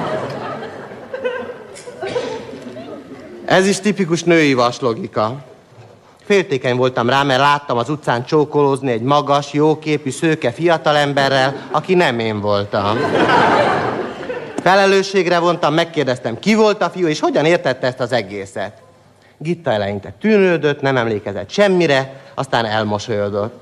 [3.46, 5.36] Ez is tipikus női vaslogika.
[6.26, 12.20] Féltékeny voltam rá, mert láttam az utcán csókolózni egy magas, jóképű, szőke fiatalemberrel, aki nem
[12.20, 12.98] én voltam.
[14.64, 18.89] Felelősségre vontam, megkérdeztem, ki volt a fiú, és hogyan értette ezt az egészet.
[19.42, 23.62] Gitta eleinte tűnődött, nem emlékezett semmire, aztán elmosolyodott.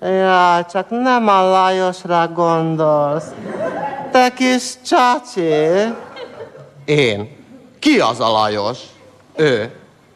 [0.00, 3.26] Jaj, csak nem a Lajosra gondolsz.
[4.10, 5.52] Te kis csacsi.
[6.84, 7.36] Én.
[7.78, 8.78] Ki az a Lajos?
[9.36, 9.72] Ő.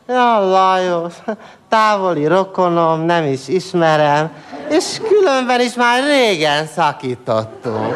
[0.08, 1.14] Ja, Lajos,
[1.68, 4.30] távoli rokonom, nem is ismerem,
[4.68, 7.94] és különben is már régen szakítottunk.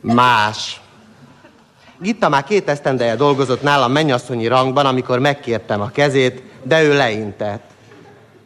[0.00, 0.80] Más.
[2.04, 7.62] Gitta már két esztendeje dolgozott nálam mennyasszonyi rangban, amikor megkértem a kezét, de ő leintett.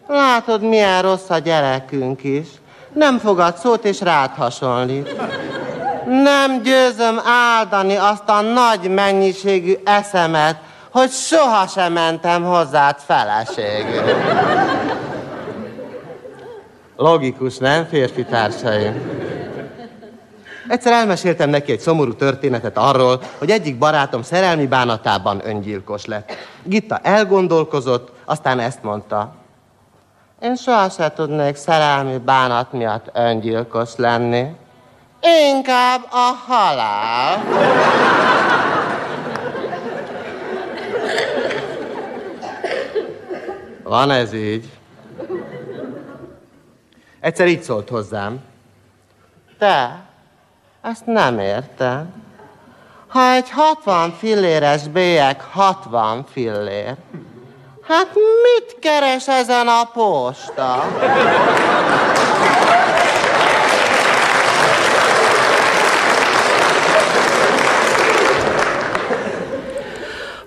[0.08, 2.46] Látod, milyen rossz a gyerekünk is.
[2.92, 5.16] Nem fogad szót és rád hasonlít.
[6.06, 10.56] Nem győzöm áldani azt a nagy mennyiségű eszemet,
[10.90, 14.14] hogy sohasem mentem hozzád feleségül.
[16.96, 19.26] Logikus, nem, férfi társaim?
[20.68, 26.32] Egyszer elmeséltem neki egy szomorú történetet arról, hogy egyik barátom szerelmi bánatában öngyilkos lett.
[26.62, 29.34] Gitta elgondolkozott, aztán ezt mondta.
[30.40, 34.46] Én sohasem tudnék szerelmi bánat miatt öngyilkos lenni.
[35.54, 37.42] Inkább a halál.
[43.82, 44.72] Van ez így.
[47.20, 48.38] Egyszer így szólt hozzám.
[49.58, 50.07] Te,
[50.82, 52.12] ezt nem értem.
[53.06, 56.96] Ha egy 60 filléres bélyeg 60 fillér,
[57.82, 60.86] hát mit keres ezen a posta?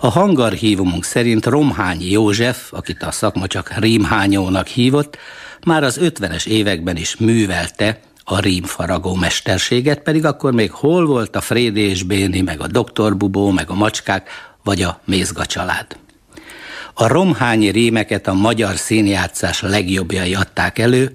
[0.03, 5.17] A hangarchívumunk szerint Romhányi József, akit a szakma csak Rímhányónak hívott,
[5.65, 11.41] már az 50-es években is művelte a rímfaragó mesterséget, pedig akkor még hol volt a
[11.41, 14.29] Frédi és Béni, meg a Doktor Bubó, meg a macskák,
[14.63, 15.97] vagy a Mézga család.
[16.93, 21.11] A romhányi rímeket a magyar színjátszás legjobbjai adták elő,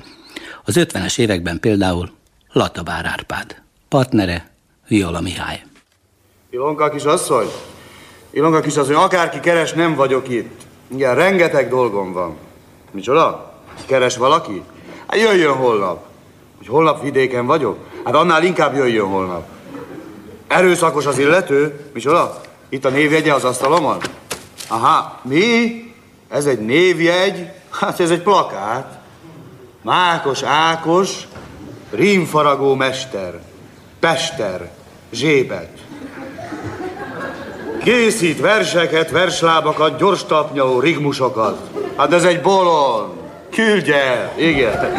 [0.64, 2.10] az 50-es években például
[2.52, 4.50] Latabár Árpád, partnere
[4.88, 5.62] Viola Mihály.
[6.50, 7.46] Ilonka kisasszony,
[8.30, 10.60] Ilonka kisasszony, akárki keres, nem vagyok itt.
[10.88, 12.36] Igen, rengeteg dolgom van.
[12.90, 13.54] Micsoda?
[13.86, 14.62] Keres valaki?
[15.06, 16.06] Hát jöjjön holnap.
[16.56, 17.78] Hogy holnap vidéken vagyok?
[18.04, 19.46] Hát annál inkább jöjjön holnap.
[20.46, 21.90] Erőszakos az illető?
[21.94, 22.40] Micsoda?
[22.68, 23.96] Itt a névjegye az asztalomon?
[24.68, 25.84] Aha, mi?
[26.28, 27.48] Ez egy névjegy?
[27.70, 28.98] Hát ez egy plakát.
[29.82, 31.28] Mákos Ákos,
[31.90, 33.40] rímfaragó mester,
[34.00, 34.70] pester,
[35.12, 35.78] zsébet.
[37.82, 41.70] Készít verseket, verslábakat, gyors tapnyaló rigmusokat.
[41.96, 43.15] Hát ez egy bolond.
[43.56, 44.32] Küldj el!
[44.36, 44.92] Igen.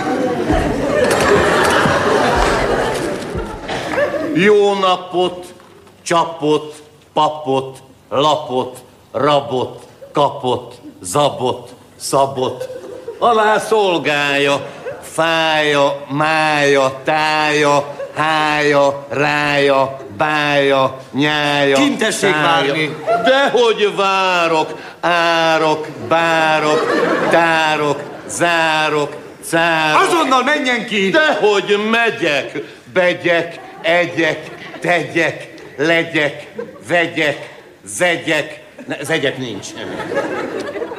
[4.33, 5.53] Jó napot,
[6.03, 7.77] csapot, papot,
[8.09, 8.77] lapot,
[9.11, 12.69] rabot, kapot, zabot, szabot.
[13.19, 14.67] Alá szolgálja,
[15.01, 21.75] fája, mája, tája, hája, rája, bája, nyája.
[21.75, 22.95] Kint tessék várni.
[23.23, 26.85] Dehogy várok, árok, bárok,
[27.29, 30.01] tárok, zárok, cárok.
[30.01, 31.09] Azonnal menjen ki!
[31.09, 32.51] Dehogy megyek,
[32.93, 34.39] begyek, egyek,
[34.79, 36.47] tegyek, legyek,
[36.87, 37.49] vegyek,
[37.85, 38.59] zegyek.
[38.87, 39.67] Ne, zegyek nincs.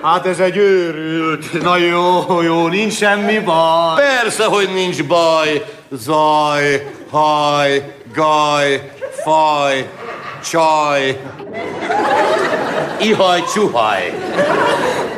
[0.02, 1.62] Hát ez egy őrült.
[1.62, 4.04] Na jó, jó, nincs semmi baj.
[4.04, 5.64] Persze, hogy nincs baj.
[5.90, 7.82] Zaj, haj,
[8.14, 8.90] gaj,
[9.24, 9.88] faj,
[10.50, 11.20] csaj,
[13.00, 14.12] ihaj, csuhaj.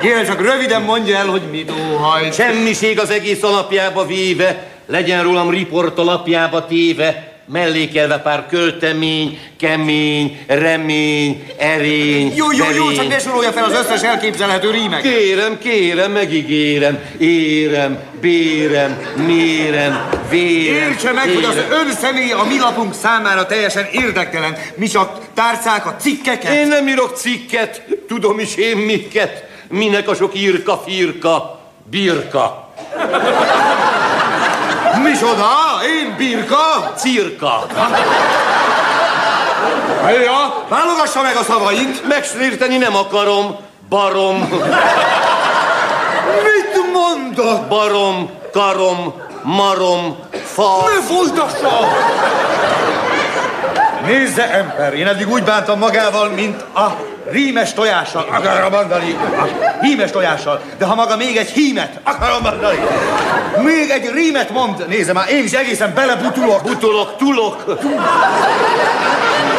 [0.01, 2.33] Kérem, csak röviden mondja el, hogy mit óhaj.
[2.33, 11.47] Semmiség az egész alapjába véve, legyen rólam riport alapjába téve, mellékelve pár költemény, kemény, remény,
[11.59, 15.03] erény, Jó, jó, jó, csak ne sorolja fel az összes elképzelhető rímek.
[15.03, 20.89] Kérem, kérem, megígérem, érem, bérem, mérem, vérem.
[20.89, 21.71] Értse meg, hogy az érem.
[21.71, 24.57] ön személy a mi lapunk számára teljesen érdektelen.
[24.75, 26.55] Mi csak tárcák a cikkeket.
[26.55, 29.49] Én nem írok cikket, tudom is én miket.
[29.71, 31.59] Minek a sok írka, firka,
[31.91, 32.69] birka.
[35.03, 35.81] Micsoda?
[35.85, 36.93] Én birka?
[36.97, 37.67] Cirka.
[40.25, 42.09] Ja, válogassa meg a szavait.
[42.09, 43.57] Megsérteni nem akarom,
[43.89, 44.39] barom.
[46.43, 47.69] Mit mondott?
[47.69, 50.85] Barom, karom, marom, fa.
[50.87, 51.79] Ne folytassa!
[54.07, 59.47] Nézze, ember, én eddig úgy bántam magával, mint a rímes tojással, akarom mondani, a
[59.81, 62.79] hímes tojással, de ha maga még egy hímet, akarom mondani,
[63.63, 66.63] még egy rímet mond, nézze már, én is egészen belebutulok.
[66.63, 67.67] Butulok, tulok.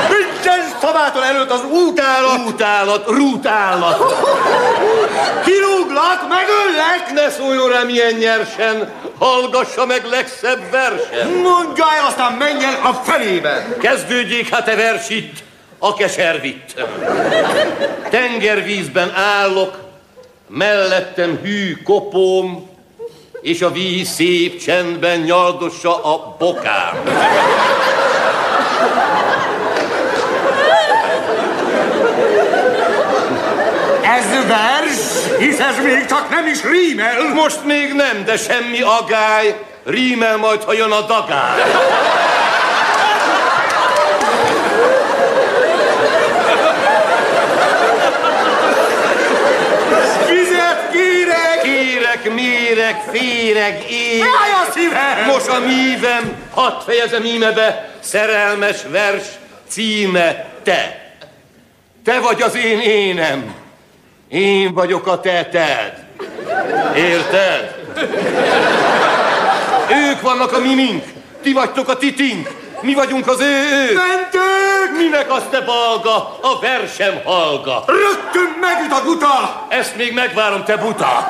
[0.09, 2.45] Minden szavától előtt az útálat.
[2.47, 3.97] Útálat, rútálat.
[5.45, 7.11] Kirúglak, megöllek.
[7.13, 11.29] Ne szóljon rám ilyen nyersen, hallgassa meg legszebb versen.
[11.29, 13.67] Mondja el, aztán menjen a felébe.
[13.81, 15.43] Kezdődjék hát e vers itt,
[15.83, 16.85] a keservit.
[18.09, 19.77] Tengervízben állok,
[20.47, 22.69] mellettem hű kopóm,
[23.41, 26.99] és a víz szép csendben nyaldossa a bokám.
[34.03, 37.33] Ez vers, hisz ez még csak nem is rímel.
[37.33, 39.59] Most még nem, de semmi agály.
[39.83, 41.59] Rímel majd, ha jön a dagály.
[52.91, 54.23] Mérek, féreg, ég.
[54.23, 55.25] Fáj a szívem!
[55.25, 59.23] Most a mívem, hadd fejezem ímebe, szerelmes vers
[59.67, 61.13] címe te.
[62.03, 63.53] Te vagy az én énem.
[64.29, 65.93] Én vagyok a te ted.
[66.95, 67.75] Érted?
[70.09, 71.03] Ők vannak a mi mink,
[71.41, 72.49] ti vagytok a titink,
[72.81, 73.95] mi vagyunk az ő ők.
[73.95, 74.97] Mentők!
[74.97, 77.83] Minek az te balga, a versem hallga.
[77.87, 79.65] Rögtön megüt a guta!
[79.69, 81.27] Ezt még megvárom, te buta.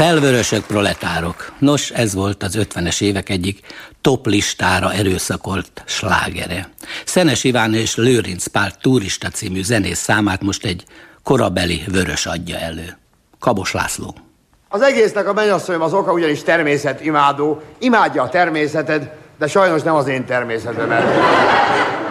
[0.00, 1.52] Felvörösök proletárok.
[1.58, 3.60] Nos, ez volt az 50-es évek egyik
[4.00, 6.68] top listára erőszakolt slágere.
[7.04, 10.84] Szenes Iván és Lőrinc Pál Turista című zenész számát most egy
[11.22, 12.98] korabeli vörös adja elő.
[13.38, 14.14] Kabos László.
[14.68, 17.62] Az egésznek a mennyasszonyom az oka ugyanis természetimádó.
[17.78, 21.04] Imádja a természetet, de sajnos nem az én természetemet.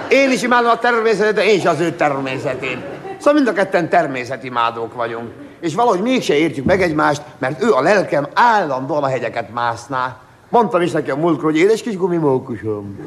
[0.09, 2.77] Én is imádom a természetet, de én is az ő természetét.
[3.17, 5.47] Szóval mind a ketten természetimádók vagyunk.
[5.59, 10.17] És valahogy mégse értjük meg egymást, mert ő a lelkem állandóan a hegyeket mászná.
[10.49, 12.99] Mondtam is neki a múltkor, hogy édes kis gumimókusom.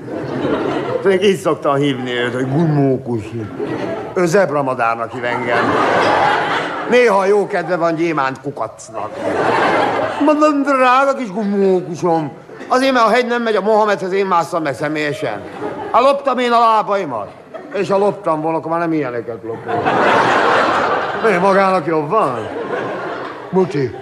[1.02, 3.24] Tényleg így szoktam hívni őt, hogy gumimókus.
[4.14, 5.74] Ő zebramadárnak hív engem.
[6.90, 9.10] Néha jó kedve van gyémánt kukacnak.
[10.24, 12.32] Mondom, drága kis gumókusom,
[12.68, 15.40] azért, mert a hegy nem megy a Mohamedhez, én másszam meg személyesen.
[15.90, 17.30] Ha loptam én a lábaimat,
[17.74, 19.82] és ha loptam volna, akkor már nem ilyeneket lopom.
[21.22, 22.48] Mi, magának jobb van?
[23.50, 23.96] Muti.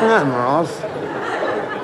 [0.00, 0.78] Nem rossz.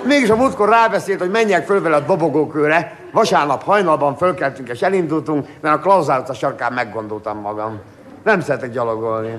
[0.05, 2.97] Mégis a múltkor rábeszélt, hogy menjek föl vele a dobogókőre.
[3.13, 7.81] Vasárnap hajnalban fölkeltünk és elindultunk, mert a Klauzál utca sarkán meggondoltam magam.
[8.25, 9.37] Nem szeretek gyalogolni.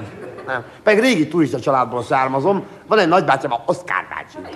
[0.48, 0.64] Nem.
[0.84, 2.66] Pedig régi turista családból származom.
[2.88, 4.56] Van egy nagybátyám, a Oszkár bácsi.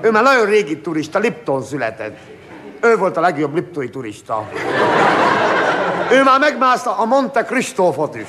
[0.00, 2.18] Ő már nagyon régi turista, Lipton született.
[2.80, 4.48] Ő volt a legjobb liptói turista.
[6.10, 8.26] Ő már megmászta a Monte Cristófot is.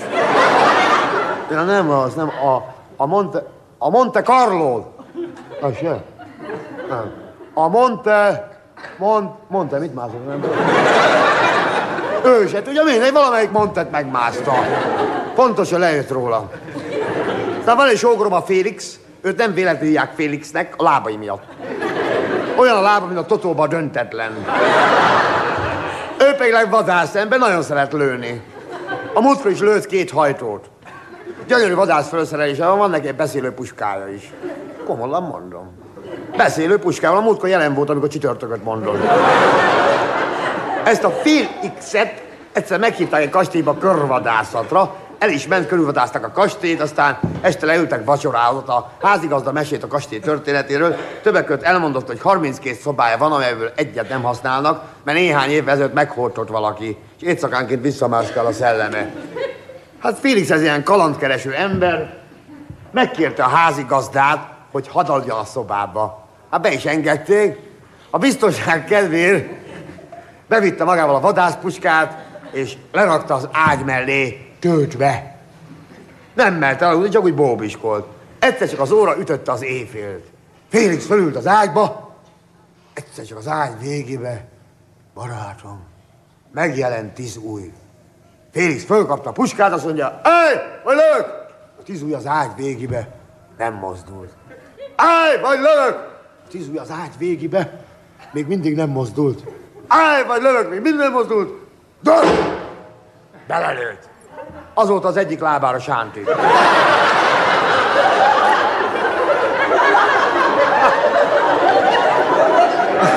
[1.50, 3.43] Ja, nem az, nem a, a Monte,
[3.78, 4.84] a Monte Carlo.
[5.62, 6.04] Az se?
[6.89, 7.14] Nem.
[7.54, 8.50] A Monte,
[8.98, 10.43] Mont, Monte, mit mászok, nem?
[12.26, 14.54] Ő se tudja, mindegy, valamelyik Montet megmászta.
[15.36, 16.50] Pontosan lejött róla.
[17.60, 21.43] Aztán van egy sógorom a Félix, őt nem véletlenül hívják Félixnek, a lábai miatt.
[22.56, 24.45] Olyan a lába, mint a totóba döntetlen.
[26.20, 28.41] Ő pedig legvadász ember, nagyon szeret lőni.
[29.14, 30.70] A múltkor is lőtt két hajtót.
[31.47, 34.33] Gyönyörű vadász felszerelése van, van neki egy beszélő puskája is.
[34.85, 35.69] Komolyan mondom.
[36.38, 39.01] Beszélő puskával, a múltkor jelen volt, amikor csütörtököt mondott.
[40.83, 42.21] Ezt a fél X-et
[42.51, 48.69] egyszer meghívták egy kastélyba körvadászatra, el is ment, körülvadáztak a kastélyt, aztán este leültek vacsorához,
[48.69, 54.09] a házigazda mesélt a kastély történetéről, többek között elmondott, hogy 32 szobája van, amelyből egyet
[54.09, 59.11] nem használnak, mert néhány év ezelőtt meghortott valaki, és éjszakánként visszamászkál a szelleme.
[60.00, 62.18] Hát Félix ez ilyen kalandkereső ember,
[62.91, 66.28] megkérte a házigazdát, hogy hadalja a szobába.
[66.52, 67.60] Hát be is engedték,
[68.10, 69.50] a biztonság kedvéért
[70.48, 75.39] bevitte magával a vadászpuskát, és lerakta az ágy mellé töltve.
[76.34, 78.08] Nem mert aludni, csak úgy bóbiskolt.
[78.39, 80.26] Egyszer csak az óra ütötte az éjfélt.
[80.70, 82.16] Félix fölült az ágyba,
[82.93, 84.45] egyszer csak az ágy végébe,
[85.14, 85.80] barátom,
[86.54, 87.74] megjelent tíz új.
[88.58, 91.28] Félix fölkapta a puskát, azt mondja, Ej, vagy lövök!
[91.80, 93.08] A tíz új az ágy végébe
[93.58, 94.30] nem mozdult.
[94.95, 95.95] Állj, vagy lövök!
[96.45, 97.80] A tíz új az ágy végébe
[98.32, 99.43] még mindig nem mozdult.
[99.88, 101.49] Állj, vagy lövök, még mindig nem mozdult.
[102.01, 102.60] Dönt!
[103.47, 104.10] Belelőtt.
[104.74, 106.24] Azóta az egyik lábára sánti.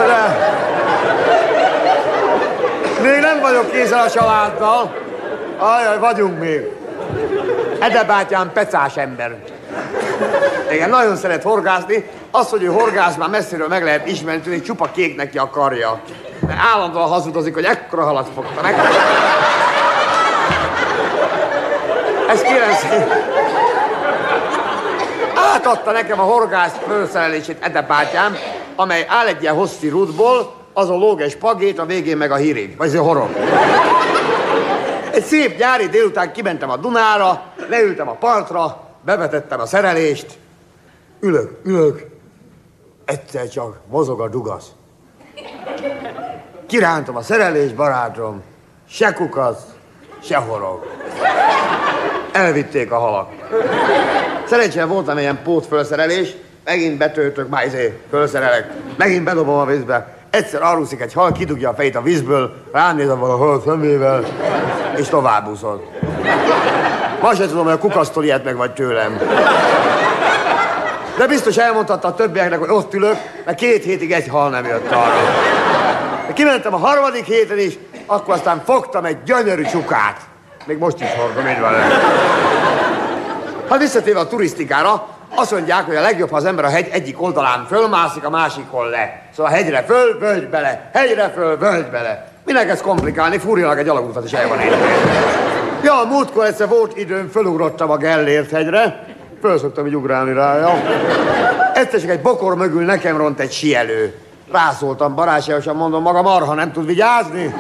[0.07, 0.39] De...
[3.03, 5.09] Még nem vagyok kézzel a családdal.
[5.61, 6.69] Ajaj, vagyunk még.
[7.81, 9.37] Ede bátyám pecás ember.
[10.73, 12.11] Igen, nagyon szeret horgászni.
[12.31, 16.01] Az, hogy ő horgász, már messziről meg lehet ismerni, hogy csupa kék neki a karja.
[16.47, 18.75] Mert állandóan hazudozik, hogy ekkora halat fogta meg.
[22.29, 22.71] Ez kérem.
[25.55, 28.37] Átadta nekem a horgász felszerelését Ede bátyám,
[28.77, 32.77] amely áll egy ilyen hosszú rúdból, azon lóg egy spagét, a végén meg a hírig,
[32.77, 33.29] vagy a horog.
[35.13, 40.39] Egy szép nyári délután kimentem a Dunára, leültem a partra, bevetettem a szerelést,
[41.21, 42.07] Ülök, ülök.
[43.05, 44.67] Egyszer csak mozog a dugasz.
[46.67, 48.43] Kirántom a szerelés, barátom.
[48.89, 49.63] Se kukasz,
[50.23, 50.87] se horog.
[52.33, 53.29] Elvitték a halak.
[54.47, 60.15] Szerencsére voltam ilyen pótfölszerelés, megint betöltök, már izé, fölszerelek, megint bedobom a vízbe.
[60.31, 64.25] Egyszer aludzik egy hal, kidugja a fejét a vízből, ránéz a hal szemével,
[64.97, 65.83] és tovább úszod.
[67.21, 69.19] Ma sem tudom, hogy a kukasztól ilyet meg vagy tőlem.
[71.17, 74.91] De biztos elmondhatta a többieknek, hogy ott ülök, mert két hétig egy hal nem jött
[74.91, 75.21] arra.
[76.27, 80.21] De kimentem a harmadik héten is, akkor aztán fogtam egy gyönyörű csukát.
[80.67, 81.73] Még most is hordom, így van.
[83.69, 87.23] Hát visszatérve a turisztikára, azt mondják, hogy a legjobb, ha az ember a hegy egyik
[87.23, 89.23] oldalán fölmászik, a másikon le.
[89.37, 92.29] Szóval hegyre föl, völgy bele, hegyre föl, völgy bele.
[92.45, 93.39] Minek ezt komplikálni?
[93.39, 94.77] Fúrjanak egy alagútat, és el van érve.
[95.85, 99.05] Ja, múltkor egyszer volt időm, fölugrottam a Gellért hegyre,
[99.41, 100.83] föl szoktam így ugrálni rája.
[101.75, 104.15] Egyszer csak egy bokor mögül nekem ront egy sielő.
[104.53, 107.55] Rászóltam barátságosan, mondom, maga marha nem tud vigyázni?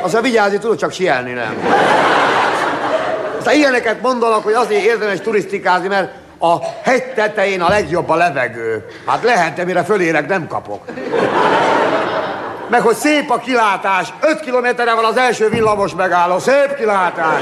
[0.00, 1.56] Aztán vigyázni tudod, csak sielni nem.
[3.38, 6.10] Aztán ilyeneket mondanak, hogy azért érdemes turisztikázni, mert
[6.42, 8.86] a hegy tetején a legjobb a levegő.
[9.06, 10.84] Hát lehet, mire fölérek, nem kapok.
[12.68, 17.40] Meg hogy szép a kilátás, 5 kilométerre van az első villamos megálló, szép kilátás.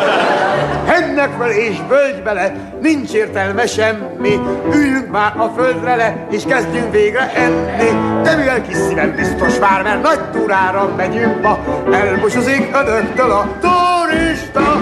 [0.87, 4.41] Hennek fel és völgy bele, nincs értelme semmi,
[4.73, 8.23] üljünk már a földre le, és kezdjünk végre enni.
[8.23, 11.59] De mivel kis szívem biztos vár, mert nagy túrára megyünk ma,
[11.93, 14.81] elbúcsúzik önöktől a turista.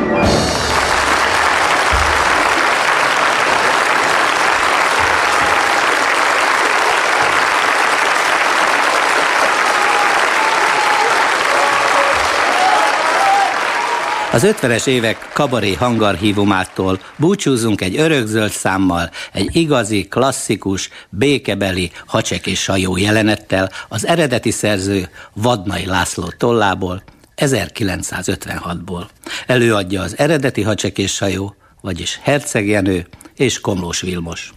[14.38, 22.60] Az 50-es évek kabaré hangarhívumától búcsúzunk egy örökzöld számmal, egy igazi, klasszikus, békebeli hacsek és
[22.60, 27.02] sajó jelenettel az eredeti szerző Vadnai László tollából,
[27.36, 29.02] 1956-ból.
[29.46, 34.52] Előadja az eredeti hacsek és sajó, vagyis Herceg Jenő és Komlós Vilmos.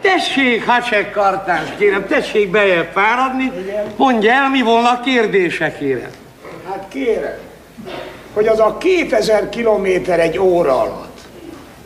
[0.00, 3.52] Tessék, hacsek kartás, kérem, tessék bejebb fáradni,
[3.96, 6.10] mondja el, mi volna a kérdése, kérem.
[6.68, 7.38] Hát kérem,
[8.32, 11.18] hogy az a 2000 kilométer egy óra alatt,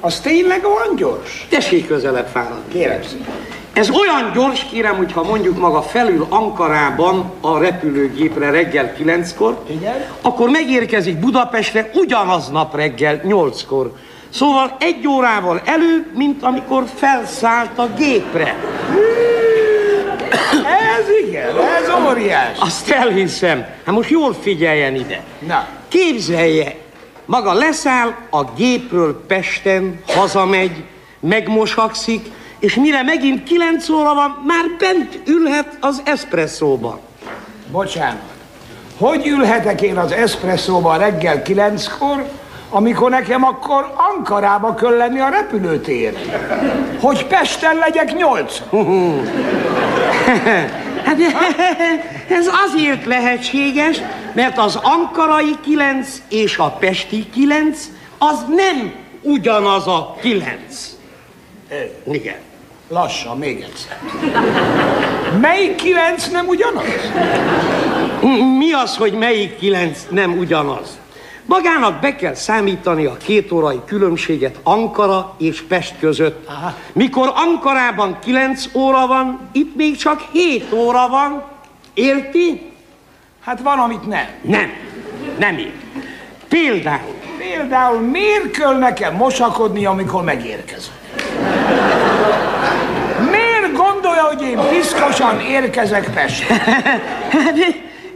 [0.00, 1.46] az tényleg olyan gyors?
[1.50, 2.72] Tessék közelebb fáradni.
[2.72, 3.34] Kérem szépen.
[3.72, 10.04] Ez olyan gyors, kérem, hogyha mondjuk maga felül Ankarában a repülőgépre reggel 9-kor, Igen?
[10.20, 13.92] akkor megérkezik Budapestre ugyanaznap reggel 8-kor.
[14.28, 18.56] Szóval egy órával előbb, mint amikor felszállt a gépre.
[20.98, 22.58] Ez igen, ez óriás.
[22.58, 23.66] Azt elhiszem.
[23.84, 25.20] Hát most jól figyeljen ide.
[25.46, 25.66] Na.
[25.96, 26.76] Képzelje,
[27.24, 30.84] maga leszáll a gépről Pesten, hazamegy,
[31.20, 32.26] megmosakszik,
[32.58, 36.98] és mire megint kilenc óra van, már bent ülhet az eszpresszóban.
[37.70, 38.22] Bocsánat.
[38.98, 42.28] Hogy ülhetek én az eszpresszóban reggel kilenckor,
[42.70, 46.16] amikor nekem akkor Ankarába kell lenni a repülőtér?
[47.00, 48.62] Hogy Pesten legyek nyolc?
[51.04, 51.18] Hát
[52.38, 54.00] ez azért lehetséges,
[54.36, 57.78] mert az ankarai kilenc és a pesti kilenc
[58.18, 60.96] az nem ugyanaz a kilenc.
[62.12, 62.36] Igen.
[62.88, 63.98] Lassan, még egyszer.
[65.40, 66.84] Melyik kilenc nem ugyanaz?
[68.58, 70.98] Mi az, hogy melyik kilenc nem ugyanaz?
[71.44, 76.48] Magának be kell számítani a két órai különbséget Ankara és Pest között.
[76.48, 76.74] Aha.
[76.92, 81.44] Mikor Ankarában 9 óra van, itt még csak 7 óra van.
[81.94, 82.74] Érti?
[83.46, 84.26] Hát van, amit nem.
[84.40, 84.72] Nem.
[85.38, 85.72] Nem ért.
[86.48, 87.14] Például.
[87.38, 90.92] Például miért kell nekem mosakodni, amikor megérkezem?
[93.30, 96.56] Miért gondolja, hogy én piszkosan érkezek Pestre?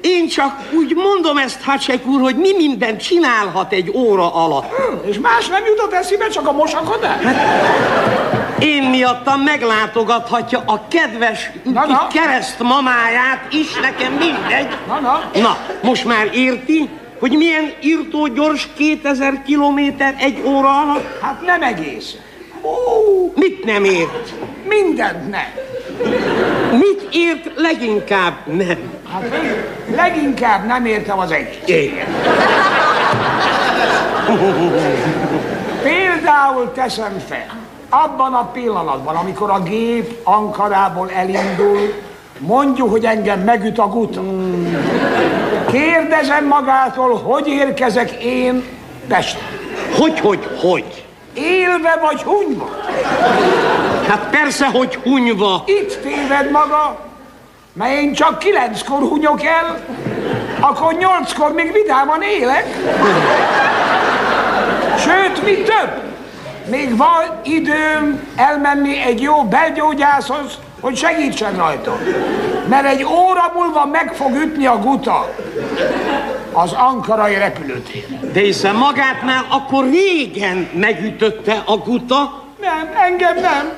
[0.00, 4.74] Én csak úgy mondom ezt, Hacsek úr, hogy mi mindent csinálhat egy óra alatt.
[4.74, 7.22] Hm, és más nem jutott eszébe, csak a mosakodás?
[8.60, 12.06] Én miattam meglátogathatja a kedves Na, na.
[12.12, 14.68] kereszt mamáját is, nekem mindegy.
[14.86, 15.30] Na, na.
[15.40, 16.88] Na, most már érti,
[17.18, 21.18] hogy milyen írtó gyors 2000 kilométer egy óra alatt?
[21.22, 22.14] Hát nem egész.
[22.62, 24.32] Ó, mit nem ért?
[24.68, 25.48] Mindent nem.
[26.78, 28.78] Mit ért leginkább nem?
[29.12, 29.40] Hát
[29.94, 31.68] leginkább nem értem az egyet.
[31.68, 32.06] Igen.
[35.82, 37.59] Például teszem fel,
[37.90, 41.94] abban a pillanatban, amikor a gép Ankarából elindul,
[42.38, 44.22] mondjuk, hogy engem megüt a guta.
[45.70, 48.64] Kérdezem magától, hogy érkezek én
[49.08, 49.40] Pestre.
[49.98, 51.04] Hogy, hogy, hogy?
[51.34, 52.68] Élve vagy hunyva?
[54.08, 55.62] Hát persze, hogy hunyva.
[55.66, 56.98] Itt téved maga,
[57.72, 59.84] mert én csak kilenckor hunyok el,
[60.60, 62.66] akkor nyolckor még vidáman élek.
[64.98, 66.09] Sőt, mi több,
[66.70, 71.98] még van időm elmenni egy jó belgyógyászhoz, hogy segítsen rajta.
[72.68, 75.34] Mert egy óra múlva meg fog ütni a guta
[76.52, 78.30] az ankarai repülőtéren.
[78.32, 82.44] De hiszen magátnál akkor régen megütötte a guta.
[82.60, 83.72] Nem, engem nem.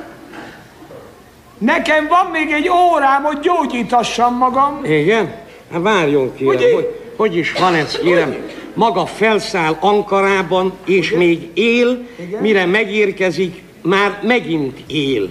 [1.58, 4.80] Nekem van még egy órám, hogy gyógyítassam magam.
[4.84, 5.34] Igen?
[5.72, 6.72] Hát várjon Ugye?
[6.72, 8.36] hogy, hogy is van ez kérem?
[8.74, 12.06] Maga felszáll Ankarában, és még él,
[12.40, 15.28] mire megérkezik, már megint él.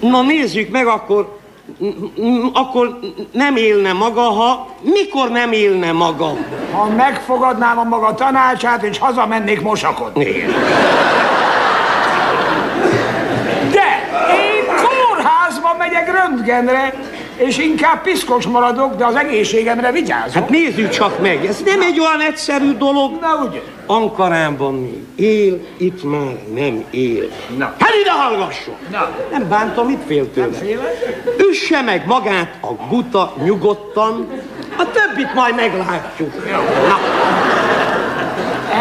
[0.00, 1.38] Na nézzük meg akkor,
[2.52, 2.98] akkor
[3.32, 6.36] nem élne maga, ha mikor nem élne maga?
[6.72, 10.24] Ha megfogadnám a maga tanácsát, és hazamennék mosakodni.
[10.24, 10.50] Igen.
[13.70, 16.94] De én kórházba megyek röntgenre,
[17.46, 20.32] és inkább piszkos maradok, de az egészségemre vigyázok.
[20.32, 23.20] Hát nézzük csak meg, ez nem egy olyan egyszerű dolog.
[23.20, 23.60] Na ugye?
[23.86, 27.28] Ankarában még él, itt már nem él.
[27.56, 27.74] Na.
[27.78, 28.74] Hát ide hallgasson!
[28.90, 29.10] Na.
[29.30, 30.46] Nem bántam, mit fél tőle?
[30.46, 31.22] Nem félek?
[31.50, 34.28] Üsse meg magát a guta nyugodtan,
[34.78, 36.50] a többit majd meglátjuk.
[36.88, 36.98] Na,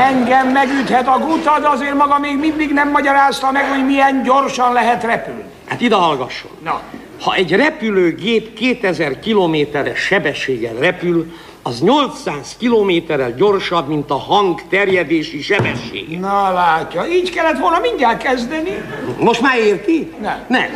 [0.09, 4.74] Engem megüthet a guta, de azért maga még mindig nem magyarázta meg, hogy milyen gyorsan
[4.74, 5.43] lehet repülni.
[5.68, 6.51] hát ide hallgasson.
[6.64, 6.82] Na.
[7.22, 11.32] Ha egy repülőgép 2000 kilométeres sebességgel repül,
[11.63, 16.19] az 800 kilométerrel gyorsabb, mint a hang terjedési sebessége.
[16.19, 18.82] Na látja, így kellett volna mindjárt kezdeni.
[19.19, 20.11] Most már érti?
[20.22, 20.45] Nem.
[20.47, 20.69] Nem.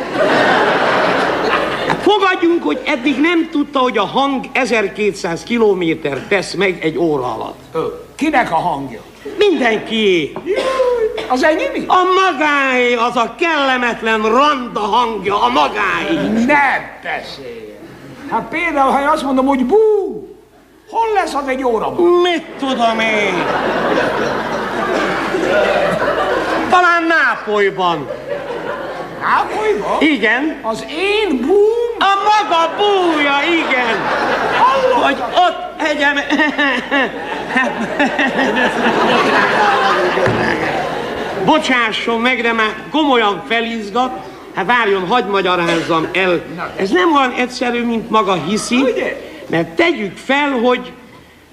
[1.86, 7.34] Hát fogadjunk, hogy eddig nem tudta, hogy a hang 1200 kilométer tesz meg egy óra
[7.34, 7.58] alatt.
[7.72, 9.00] Ö, kinek a hangja?
[9.38, 10.32] Mindenkié.
[11.28, 11.82] Az enyém is?
[11.86, 16.44] A magáé, az a kellemetlen randa hangja, a magáé.
[16.46, 17.74] Ne beszélj!
[18.30, 19.76] Hát például, ha én azt mondom, hogy bú,
[20.90, 21.90] hol lesz az egy óra?
[22.22, 23.44] Mit tudom én?
[26.70, 28.08] Talán Nápolyban.
[29.20, 29.96] Nápolyban?
[30.00, 30.58] Igen.
[30.62, 31.96] Az én búm?
[31.98, 33.96] A maga búja, igen.
[34.58, 35.02] Hallottam.
[35.02, 36.16] Hogy ott egyem...
[41.46, 44.10] Bocsásson meg, de már komolyan felizgat.
[44.54, 46.42] Hát várjon, hagyd magyarázzam el.
[46.76, 48.84] Ez nem olyan egyszerű, mint maga hiszi.
[49.46, 50.92] Mert tegyük fel, hogy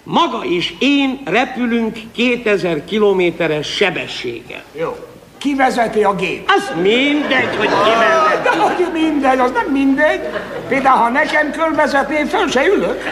[0.03, 4.63] maga és én repülünk 2000 kilométeres sebességgel.
[4.79, 5.12] Jó.
[5.43, 6.51] Ki vezeti a gép?
[6.57, 8.57] Az mindegy, hogy ki De vezeti.
[8.57, 10.19] hogy mindegy, az nem mindegy.
[10.67, 13.03] Például, ha nekem kell vezetni, én föl se ülök.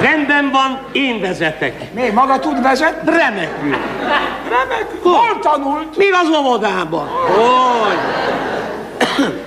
[0.00, 1.92] Rendben van, én vezetek.
[1.94, 3.10] Mi, maga tud vezetni?
[3.10, 3.76] Remekül.
[4.48, 4.86] Remek.
[5.02, 5.96] Hol tanult?
[5.96, 7.06] Még az óvodában.
[7.08, 7.98] Hogy?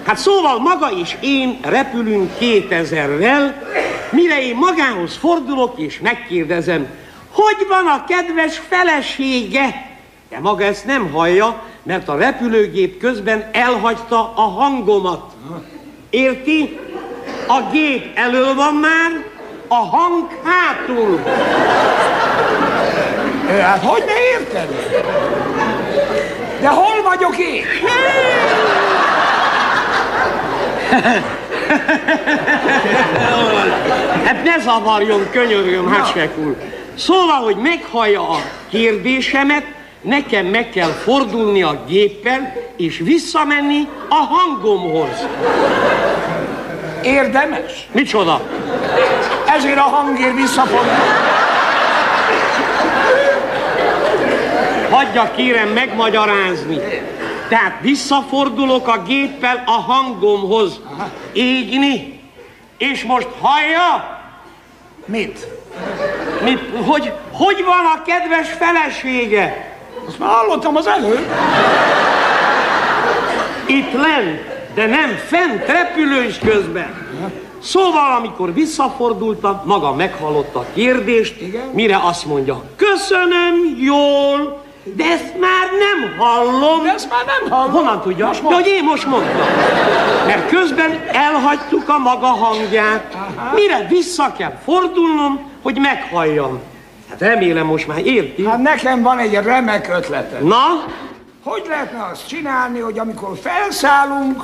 [0.06, 3.54] Hát szóval maga és én repülünk 2000-rel,
[4.10, 6.88] mire én magához fordulok és megkérdezem,
[7.32, 9.89] hogy van a kedves felesége?
[10.30, 15.32] De maga ezt nem hallja, mert a repülőgép közben elhagyta a hangomat.
[16.10, 16.80] Érti?
[17.48, 19.24] A gép elől van már,
[19.68, 21.24] a hang hátul.
[23.62, 24.68] Hát hogy ne érted?
[26.62, 27.64] De hol vagyok én?
[34.26, 36.56] Hát ne zavarjon, könyörgöm, Hatsek úr.
[36.98, 38.38] Szóval, hogy meghallja a
[38.70, 39.66] kérdésemet,
[40.02, 45.28] nekem meg kell fordulni a géppel, és visszamenni a hangomhoz.
[47.04, 47.88] Érdemes?
[47.92, 48.42] Micsoda?
[49.46, 50.94] Ezért a hangért visszafordul.
[54.90, 56.78] Hagyja kérem megmagyarázni.
[57.48, 60.80] Tehát visszafordulok a géppel a hangomhoz.
[61.34, 62.20] Égni.
[62.78, 64.20] És most hallja?
[65.06, 65.48] Mit?
[66.44, 66.60] Mit?
[66.86, 69.69] Hogy, hogy van a kedves felesége?
[70.10, 71.32] Azt már hallottam az előbb.
[73.66, 74.42] Itt lent,
[74.74, 77.08] de nem fent, repülős közben.
[77.64, 81.68] Szóval, amikor visszafordultam, maga meghallotta a kérdést, Igen?
[81.74, 86.84] mire azt mondja, köszönöm, jól, de ezt már nem hallom.
[86.84, 87.72] De ezt már nem hallom.
[87.72, 88.26] Honnan tudja?
[88.28, 89.48] Most de hogy én most mondtam.
[90.26, 93.18] Mert közben elhagytuk a maga hangját.
[93.54, 96.60] Mire vissza kell fordulnom, hogy meghalljam.
[97.10, 98.46] Hát remélem most már érti.
[98.46, 100.46] Hát nekem van egy remek ötletem.
[100.48, 100.58] Na,
[101.44, 104.44] Hogy lehetne azt csinálni, hogy amikor felszállunk,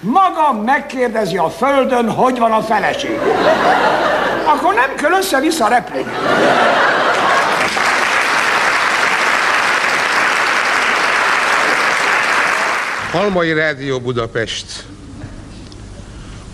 [0.00, 3.18] maga megkérdezi a földön, hogy van a feleség.
[4.44, 6.12] Akkor nem kell össze-vissza repülni.
[13.12, 14.84] Halmai Rádió Budapest.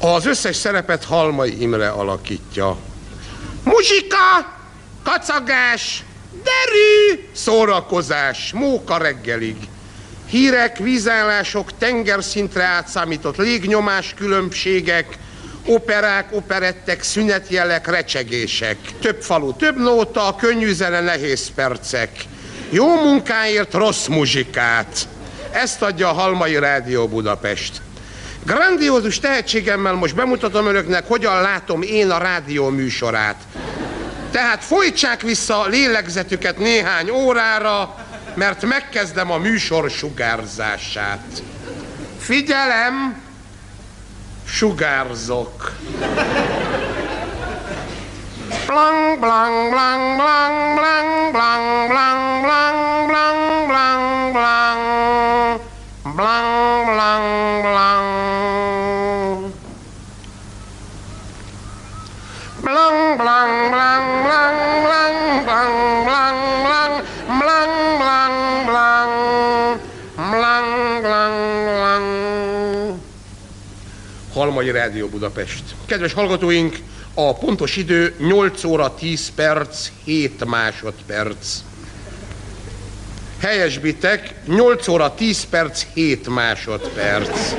[0.01, 2.77] Az összes szerepet Halmai Imre alakítja.
[3.65, 4.17] Muzsika,
[5.05, 9.57] kacagás, derű, szórakozás, móka reggelig.
[10.27, 15.19] Hírek, vízállások, tengerszintre átszámított légnyomás különbségek,
[15.67, 18.77] operák, operettek, szünetjelek, recsegések.
[19.01, 22.11] Több falu, több nóta, könnyű zene, nehéz percek.
[22.71, 25.09] Jó munkáért rossz muzsikát.
[25.51, 27.81] Ezt adja a Halmai Rádió Budapest.
[28.45, 33.37] Grandiózus tehetségemmel most bemutatom önöknek, hogyan látom én a rádió műsorát.
[34.33, 37.95] Tehát folytsák vissza a lélegzetüket néhány órára,
[38.35, 41.43] mert megkezdem a műsor sugárzását.
[42.19, 43.21] Figyelem!
[44.47, 45.73] Sugárzok.
[48.67, 50.17] Blang, blang, blang, blang,
[74.83, 75.63] Rádió Budapest.
[75.87, 76.77] Kedves hallgatóink,
[77.15, 81.59] a pontos idő 8 óra 10 perc, 7 másodperc.
[83.41, 87.55] Helyesbitek, 8 óra 10 perc, 7 másodperc.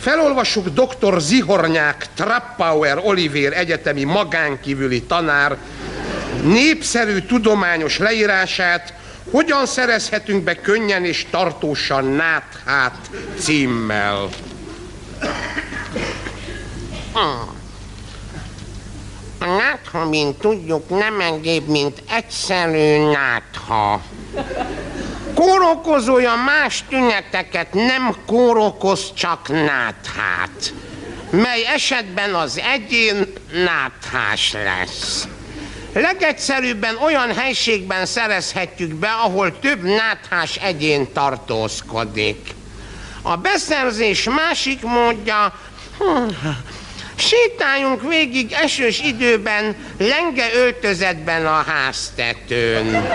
[0.00, 1.20] Felolvassuk dr.
[1.20, 5.56] Zihornyák Trappauer Olivér egyetemi magánkívüli tanár
[6.42, 8.94] népszerű tudományos leírását,
[9.30, 14.28] hogyan szerezhetünk be könnyen és tartósan náthát címmel.
[17.12, 17.46] A
[19.44, 24.02] nátha, mint tudjuk, nem egyéb, mint egyszerű nátha.
[25.34, 30.74] Kórokozója más tüneteket nem kórokoz, csak náthát,
[31.30, 35.28] mely esetben az egyén náthás lesz.
[35.92, 42.54] Legegyszerűbben olyan helységben szerezhetjük be, ahol több náthás egyén tartózkodik.
[43.22, 45.54] A beszerzés másik módja,
[45.98, 46.28] hm,
[47.20, 53.08] sétáljunk végig esős időben, lenge öltözetben a háztetőn.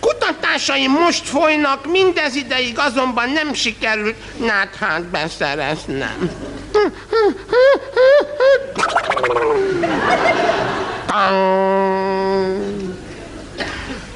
[0.00, 6.30] Kutatásaim most folynak, mindez ideig azonban nem sikerült náthát beszereznem.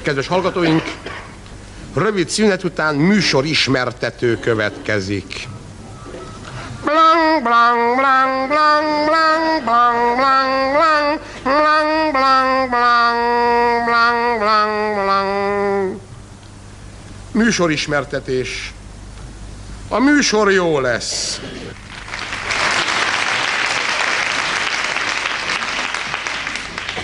[0.02, 0.82] Kedves hallgatóink,
[1.94, 5.48] rövid szünet után műsor ismertető következik.
[6.86, 13.18] Blang, blang, blang, blang, blang, blang, blang, blang, blang, blang, blang,
[13.86, 16.00] blang, blang, blang.
[17.32, 18.72] Műsorismertetés.
[19.88, 21.40] A műsor jó lesz.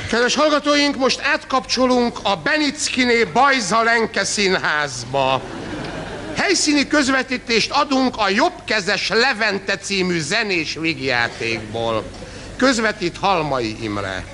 [0.08, 5.40] Kedves hallgatóink, most átkapcsolunk a Benickiné Bajza Lenke színházba.
[6.42, 12.04] Helyszíni közvetítést adunk a Jobbkezes Levente című zenés vígjátékból.
[12.56, 14.24] Közvetít Halmai Imre.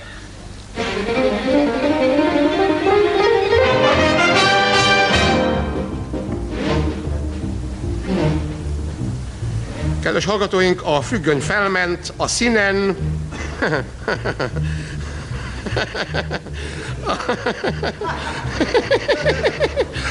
[10.02, 12.96] Kedves hallgatóink, a függöny felment, a színen...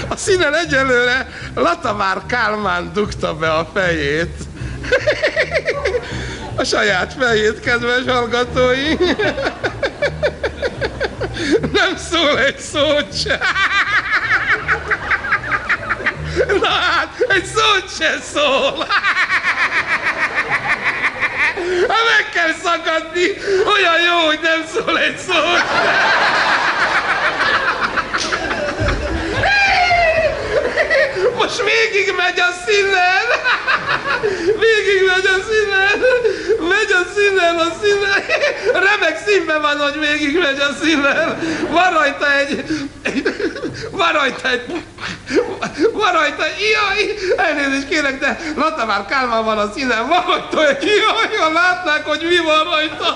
[0.07, 4.35] A színen egyelőre Latamár Kálmán dugta be a fejét.
[6.55, 8.95] A saját fejét, kedves hallgatói.
[11.73, 13.39] Nem szól egy szót se.
[16.59, 18.87] Na hát, egy szót se szól.
[21.87, 23.27] Hát meg kell szakadni,
[23.65, 25.63] olyan jó, hogy nem szól egy szót.
[31.47, 33.27] Most végig megy a színen!
[34.65, 35.99] Végig megy a színen!
[36.69, 38.23] Megy a színen, a színen!
[38.87, 41.39] Remek színben van, hogy végig megy a színen!
[41.69, 42.63] Van rajta egy...
[43.99, 44.83] Van rajta egy...
[45.93, 46.43] Van rajta...
[46.45, 47.15] Jaj!
[47.37, 50.07] Elnézést kérek, de Latamár Kálmán van a színen.
[50.07, 50.83] Van rajta egy...
[50.85, 53.15] Jaj, ha látnák, hogy mi van rajta!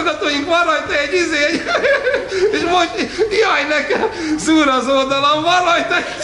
[0.00, 1.62] Hallgatóink, van rajta egy izé, egy...
[2.54, 2.90] és most,
[3.40, 6.04] jaj, nekem szúr az oldalam, van rajta egy...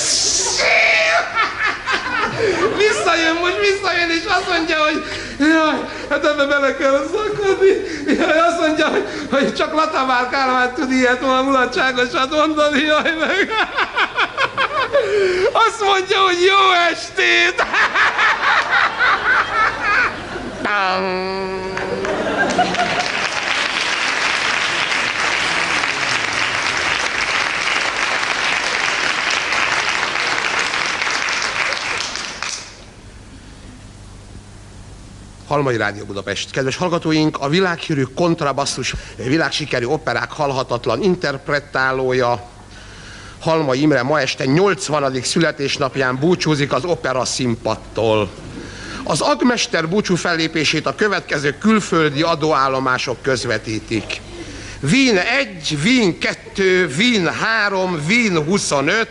[2.76, 5.04] Visszajön, most visszajön, és azt mondja, hogy
[5.38, 7.72] Jaj, hát ebbe bele kell szakadni.
[8.06, 13.50] Jaj, azt mondja, hogy, hogy csak Latamár Kálmán tud ilyet volna mulatságosat mondani, jaj meg.
[15.66, 17.64] Azt mondja, hogy jó estét!
[35.46, 36.50] Halmai Rádió Budapest.
[36.50, 42.48] Kedves hallgatóink, a világhírű kontrabasszus világsikerű operák halhatatlan interpretálója,
[43.40, 45.22] Halmai Imre ma este 80.
[45.22, 48.30] születésnapján búcsúzik az opera színpadtól.
[49.04, 54.20] Az agmester búcsú fellépését a következő külföldi adóállomások közvetítik.
[54.82, 59.08] Wien 1, Wien 2, Wien 3, Wien 25,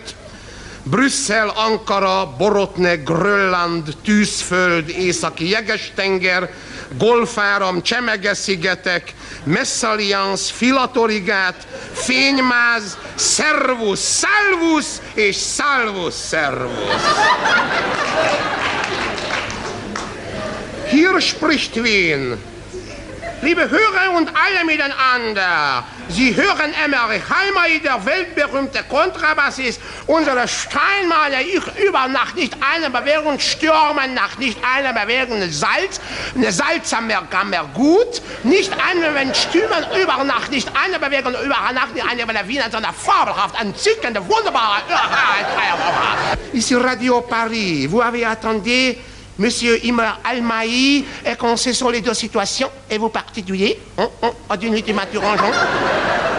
[0.87, 6.49] Brüsszel, Ankara, Borotne, Grönland, Tűzföld, Északi Jegestenger,
[6.97, 9.13] Golfáram, Csemege-szigetek,
[9.43, 15.37] Messalliance, Filatorigát, Fénymáz, Servus, Salvus és.
[20.89, 22.37] Hier spricht Wien.
[23.45, 31.85] Liebe Hörer und alle miteinander, Sie hören Emmerich Halmay, der weltberühmte Kontrabassist, unsere Steinmaler, ich
[31.85, 35.43] über Nacht nicht eine Bewegung stürmen, nach nicht einer Bewegung.
[35.51, 36.01] Salz,
[36.33, 41.71] eine Salz haben wir, gut, nicht eine, wenn stürmen über Nacht, nicht eine Bewegung über
[41.71, 44.81] Nacht, nicht eine, Wiener, sondern fabelhaft, entzückende, wunderbare,
[46.51, 48.95] Ici Radio Paris, vous avez attendu
[49.37, 53.79] Monsieur Imer Almaï est conseiller sur les deux situations et vous particulier.
[53.97, 54.93] On, on, on dit tu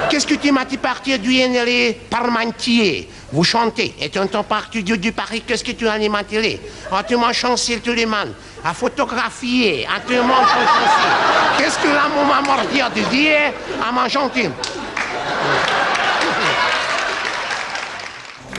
[0.08, 3.94] Qu'est-ce que tu m'as dit partir du les parmentier Vous chantez.
[4.00, 7.14] Et tu entends partir du, du Paris, qu'est-ce que tu as alimenté En ah, te
[7.14, 8.32] manchant sur tous les man,
[8.64, 10.66] à photographier, en te manchant
[11.58, 13.84] Qu'est-ce que la maman mordière de dire eh?
[13.86, 14.30] en mangeant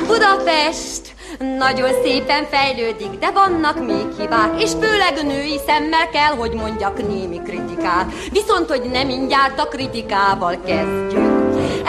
[0.05, 1.16] Budapest.
[1.39, 7.41] Nagyon szépen fejlődik, de vannak még hibák, és főleg női szemmel kell, hogy mondjak némi
[7.45, 8.11] kritikát.
[8.31, 11.37] Viszont, hogy nem mindjárt a kritikával kezdjük.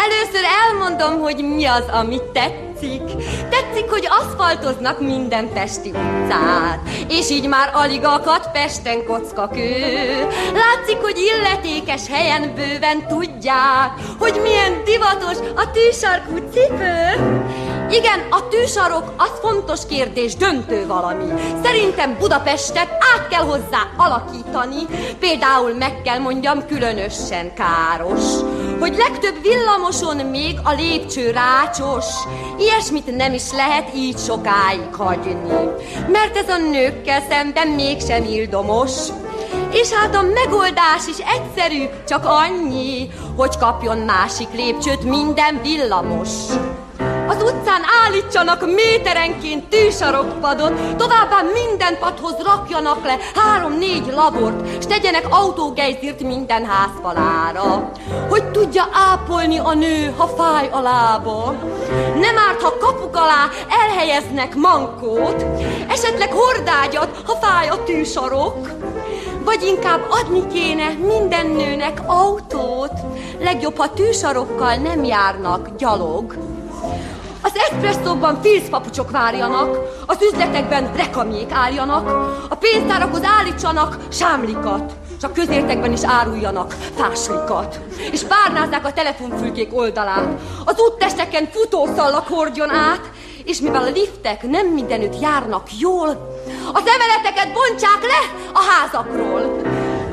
[0.04, 3.02] Először elmondom, hogy mi az, amit tetszik.
[3.50, 9.72] Tetszik, hogy aszfaltoznak minden Pesti utcát, és így már alig akad Pesten kockakő.
[10.54, 17.67] Látszik, hogy illetékes helyen bőven tudják, hogy milyen divatos a tűsarkú cipő.
[17.90, 21.24] Igen, a tűsarok az fontos kérdés, döntő valami.
[21.62, 24.86] Szerintem Budapestet át kell hozzá alakítani,
[25.18, 28.24] például meg kell mondjam különösen káros,
[28.80, 32.04] hogy legtöbb villamoson még a lépcső rácsos.
[32.58, 35.68] Ilyesmit nem is lehet így sokáig hagyni,
[36.08, 38.92] mert ez a nőkkel szemben mégsem ildomos.
[39.70, 46.28] És hát a megoldás is egyszerű, csak annyi, hogy kapjon másik lépcsőt minden villamos.
[47.28, 56.22] Az utcán állítsanak méterenként tűsarokpadot, továbbá minden padhoz rakjanak le három-négy labort, s tegyenek autógejzírt
[56.22, 57.90] minden házfalára,
[58.28, 61.54] hogy tudja ápolni a nő, ha fáj a lába.
[62.14, 65.44] Nem árt, ha kapuk alá elhelyeznek mankót,
[65.88, 68.68] esetleg hordágyat, ha fáj a tűsarok.
[69.44, 72.92] Vagy inkább adni kéne minden nőnek autót,
[73.40, 76.36] legjobb, ha tűsarokkal nem járnak gyalog.
[77.48, 82.08] Az eszpresszóban filcpapucsok várjanak, az üzletekben rekamjék álljanak,
[82.48, 87.80] a pénztárakhoz állítsanak sámlikat, és a közértekben is áruljanak fáslikat,
[88.12, 93.10] és párnázzák a telefonfülkék oldalát, az úttesteken futószallak hordjon át,
[93.44, 96.38] és mivel a liftek nem mindenütt járnak jól,
[96.72, 99.57] az emeleteket bontsák le a házakról.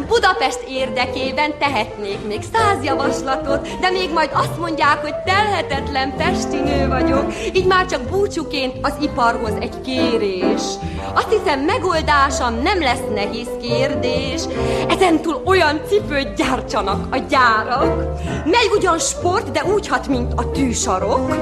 [0.07, 7.33] Budapest érdekében tehetnék még száz javaslatot, de még majd azt mondják, hogy telhetetlen pestinő vagyok,
[7.53, 10.61] így már csak búcsúként az iparhoz egy kérés.
[11.13, 14.41] Azt hiszem megoldásom nem lesz nehéz kérdés,
[14.89, 21.35] ezentúl olyan cipőt gyártsanak a gyárak, mely ugyan sport, de úgy hat, mint a tűsarok,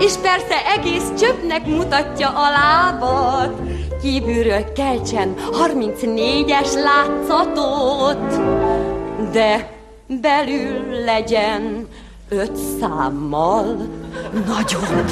[0.00, 3.60] és persze egész csöpnek mutatja a lábat,
[4.02, 8.40] kívülről keltsen 34-es látszatot,
[9.32, 9.78] de
[10.20, 11.88] belül legyen
[12.28, 13.76] öt számmal
[14.46, 15.10] nagyobb.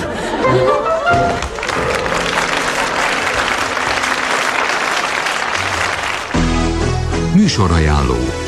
[7.35, 8.48] Műsorajánló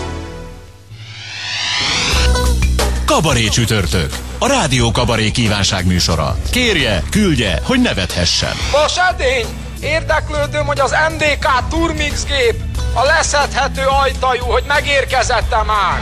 [3.15, 4.17] Kabaré csütörtök.
[4.39, 6.37] A Rádió Kabaré kívánság műsora.
[6.51, 8.53] Kérje, küldje, hogy nevethessen.
[8.73, 9.47] Vasadény!
[9.81, 12.55] Érdeklődöm, hogy az MDK Turmix gép
[12.95, 16.01] a leszedhető ajtajú, hogy megérkezette már.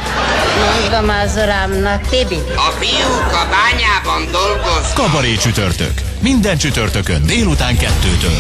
[0.81, 2.39] Mondom az uramnak, Tibi.
[2.57, 4.95] A fiúk a bányában dolgoznak.
[4.95, 5.95] Kabaré csütörtök.
[6.21, 8.39] Minden csütörtökön délután kettőtől.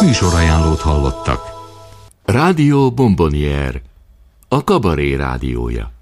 [0.00, 1.40] Műsorajánlót hallottak.
[2.24, 3.80] Rádió Bombonier,
[4.48, 5.95] a kabaré rádiója.